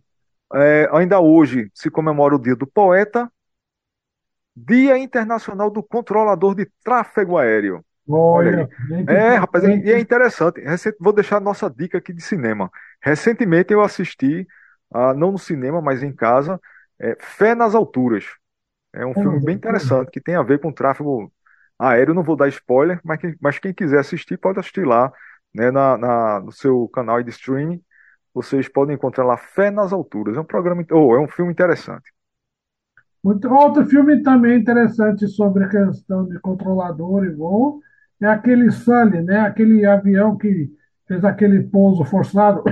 É, 0.54 0.89
ainda 0.91 1.19
hoje 1.19 1.69
se 1.74 1.89
comemora 1.89 2.36
o 2.36 2.39
Dia 2.39 2.56
do 2.56 2.67
Poeta, 2.67 3.32
Dia 4.56 4.98
Internacional 4.98 5.69
do 5.69 5.82
Controlador 5.82 6.56
de 6.56 6.65
Tráfego 6.84 7.38
Aéreo. 7.38 7.84
Olha 8.08 8.50
Olha, 8.50 8.69
gente, 8.88 9.10
É, 9.12 9.36
rapaz, 9.36 9.63
e 9.63 9.67
e 9.67 9.91
é 9.91 10.00
interessante. 10.00 10.62
Vou 11.00 11.13
deixar 11.13 11.38
a 11.38 11.39
nossa 11.39 11.69
dica 11.69 11.98
aqui 11.98 12.12
de 12.12 12.22
cinema. 12.22 12.69
Recentemente 13.01 13.73
eu 13.73 13.81
assisti, 13.81 14.47
ah, 14.93 15.13
não 15.13 15.31
no 15.31 15.39
cinema, 15.39 15.81
mas 15.81 16.03
em 16.03 16.13
casa, 16.13 16.59
é, 16.99 17.15
Fé 17.19 17.55
nas 17.55 17.75
Alturas. 17.75 18.25
É 18.93 19.05
um 19.05 19.13
Fé 19.13 19.21
filme 19.21 19.39
bem 19.39 19.55
interessante 19.55 20.12
que 20.12 20.21
tem 20.21 20.35
a 20.35 20.43
ver 20.43 20.59
com 20.59 20.71
tráfego 20.73 21.31
aéreo. 21.79 22.13
Não 22.13 22.23
vou 22.23 22.35
dar 22.35 22.47
spoiler, 22.49 22.99
mas 23.03 23.19
quem, 23.19 23.35
mas 23.41 23.59
quem 23.59 23.73
quiser 23.73 23.99
assistir 23.99 24.38
pode 24.38 24.59
assistir 24.59 24.85
lá, 24.88 25.12
né, 25.53 25.71
na, 25.71 25.97
na- 25.97 26.39
no 26.41 26.51
seu 26.51 26.88
canal 26.89 27.21
de 27.23 27.29
streaming. 27.31 27.83
Vocês 28.33 28.67
podem 28.69 28.95
encontrar 28.95 29.25
lá 29.25 29.38
Fé 29.38 29.71
nas 29.71 29.93
Alturas. 29.93 30.38
É 30.38 30.39
um 30.39 30.45
programa, 30.45 30.83
ou 30.91 31.15
é 31.15 31.19
um 31.19 31.27
filme 31.27 31.51
interessante. 31.51 32.12
Muito- 33.23 33.49
outro 33.53 33.85
filme 33.85 34.21
também 34.23 34.59
interessante 34.59 35.27
sobre 35.27 35.63
a 35.65 35.69
questão 35.69 36.25
de 36.27 36.39
controlador 36.39 37.25
e 37.25 37.29
voo 37.31 37.81
é 38.21 38.27
aquele 38.27 38.71
Sully, 38.71 39.21
né? 39.21 39.39
Aquele 39.41 39.85
avião 39.85 40.38
que 40.38 40.71
fez 41.10 41.26
aquele 41.26 41.63
pouso 41.63 42.06
forçado 42.06 42.63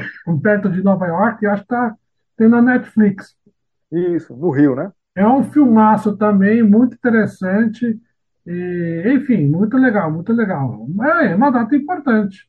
perto 0.43 0.69
de 0.69 0.83
Nova 0.83 1.07
York. 1.07 1.43
Eu 1.43 1.51
acho 1.51 1.63
que 1.63 1.69
tá, 1.69 1.95
tem 2.37 2.47
na 2.47 2.61
Netflix. 2.61 3.35
Isso, 3.91 4.35
no 4.35 4.51
Rio, 4.51 4.75
né? 4.75 4.91
É 5.15 5.27
um 5.27 5.43
filmaço 5.43 6.15
também, 6.15 6.61
muito 6.61 6.93
interessante. 6.93 7.99
E, 8.45 9.03
enfim, 9.07 9.47
muito 9.47 9.75
legal, 9.75 10.11
muito 10.11 10.31
legal. 10.31 10.85
É, 11.01 11.31
é 11.31 11.35
uma 11.35 11.49
data 11.49 11.75
importante. 11.75 12.47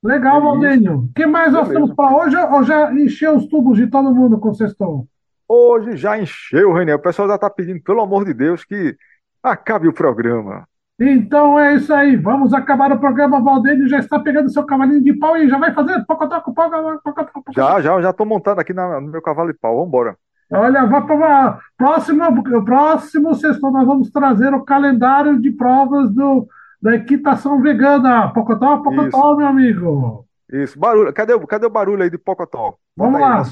Legal, 0.00 0.38
Isso. 0.38 0.46
Valdênio. 0.46 0.98
O 0.98 1.12
que 1.12 1.26
mais 1.26 1.52
nós 1.52 1.68
temos 1.68 1.92
para 1.92 2.16
hoje? 2.16 2.36
Ou 2.36 2.62
já 2.62 2.92
encheu 2.92 3.36
os 3.36 3.46
tubos 3.48 3.76
de 3.76 3.88
todo 3.88 4.14
mundo 4.14 4.38
com 4.38 4.50
o 4.50 4.54
sextou? 4.54 5.08
Hoje 5.48 5.96
já 5.96 6.16
encheu, 6.16 6.72
René. 6.72 6.94
O 6.94 7.00
pessoal 7.00 7.26
já 7.26 7.34
está 7.34 7.50
pedindo, 7.50 7.82
pelo 7.82 8.02
amor 8.02 8.24
de 8.24 8.32
Deus, 8.32 8.64
que 8.64 8.96
acabe 9.42 9.88
o 9.88 9.92
programa. 9.92 10.68
Então 11.00 11.58
é 11.58 11.74
isso 11.74 11.92
aí. 11.92 12.16
Vamos 12.16 12.54
acabar 12.54 12.92
o 12.92 12.98
programa. 12.98 13.42
Valdênio 13.42 13.88
já 13.88 13.98
está 13.98 14.18
pegando 14.18 14.48
seu 14.50 14.64
cavalinho 14.64 15.02
de 15.02 15.12
pau 15.14 15.36
e 15.36 15.48
já 15.48 15.58
vai 15.58 15.72
fazer. 15.74 16.04
Pocotó, 16.06 16.40
pocotó, 16.40 17.00
pocotó. 17.02 17.52
Já, 17.54 17.80
já, 17.80 18.00
já 18.00 18.10
estou 18.10 18.24
montando 18.26 18.60
aqui 18.60 18.72
na- 18.72 19.00
no 19.00 19.08
meu 19.10 19.20
cavalo 19.22 19.52
de 19.52 19.58
pau. 19.58 19.84
Vambora. 19.84 20.16
Olha, 20.52 20.84
vai 20.86 21.04
para 21.04 21.58
próximo, 21.76 22.64
próximo 22.64 23.34
sexto 23.34 23.70
nós 23.70 23.86
vamos 23.86 24.10
trazer 24.10 24.54
o 24.54 24.64
calendário 24.64 25.40
de 25.40 25.50
provas 25.50 26.10
do, 26.10 26.46
da 26.80 26.94
equitação 26.94 27.60
vegana. 27.60 28.28
Pocotó, 28.32 28.76
pocotó, 28.78 29.36
meu 29.36 29.46
amigo. 29.48 30.24
Isso, 30.52 30.78
barulho. 30.78 31.12
Cadê, 31.12 31.34
o- 31.34 31.46
cadê 31.46 31.66
o 31.66 31.70
barulho 31.70 32.02
aí 32.04 32.10
de 32.10 32.18
Pocotó? 32.18 32.74
Vamos 32.96 33.20
lá. 33.20 33.42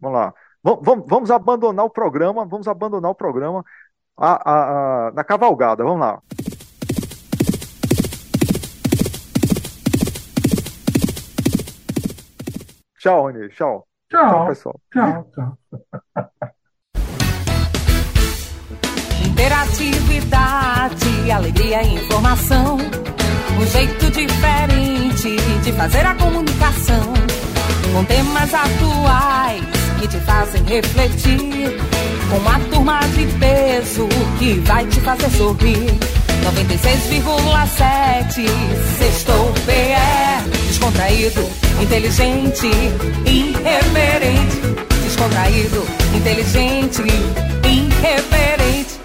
Vamos 0.00 0.18
lá. 0.18 0.34
Vamos, 0.62 0.80
vamos, 0.84 1.04
vamos 1.08 1.30
abandonar 1.30 1.86
o 1.86 1.90
programa. 1.90 2.44
Vamos 2.44 2.68
abandonar 2.68 3.10
o 3.10 3.14
programa 3.14 3.64
a, 4.18 4.32
a- 4.32 5.08
a- 5.08 5.12
na 5.12 5.24
cavalgada. 5.24 5.84
Vamos 5.84 6.00
lá. 6.00 6.18
Tchau, 13.04 13.26
Renê. 13.26 13.48
Tchau. 13.50 13.86
Tchau, 14.10 14.30
Tchau, 14.30 14.46
pessoal. 14.46 14.80
tchau, 14.90 15.30
tchau. 15.34 15.58
Interatividade, 19.26 21.30
alegria 21.30 21.82
e 21.82 21.96
informação. 21.96 22.78
Um 23.60 23.66
jeito 23.66 24.10
diferente 24.10 25.36
de 25.62 25.70
fazer 25.72 26.06
a 26.06 26.14
comunicação. 26.14 27.12
Com 27.92 28.02
temas 28.06 28.54
atuais 28.54 29.62
que 30.00 30.08
te 30.08 30.16
fazem 30.20 30.64
refletir. 30.64 31.76
Com 32.30 32.38
uma 32.38 32.58
turma 32.70 33.00
de 33.00 33.26
peso 33.38 34.08
que 34.38 34.54
vai 34.60 34.86
te 34.86 34.98
fazer 35.02 35.28
sorrir. 35.28 35.90
96,7 36.42 38.46
Sextou 38.96 39.52
PE 39.66 40.53
Descontraído, 40.84 41.48
inteligente, 41.80 42.68
irreverente. 43.24 44.60
Descontraído, 45.02 45.82
inteligente, 46.14 47.02
irreverente 47.64 49.03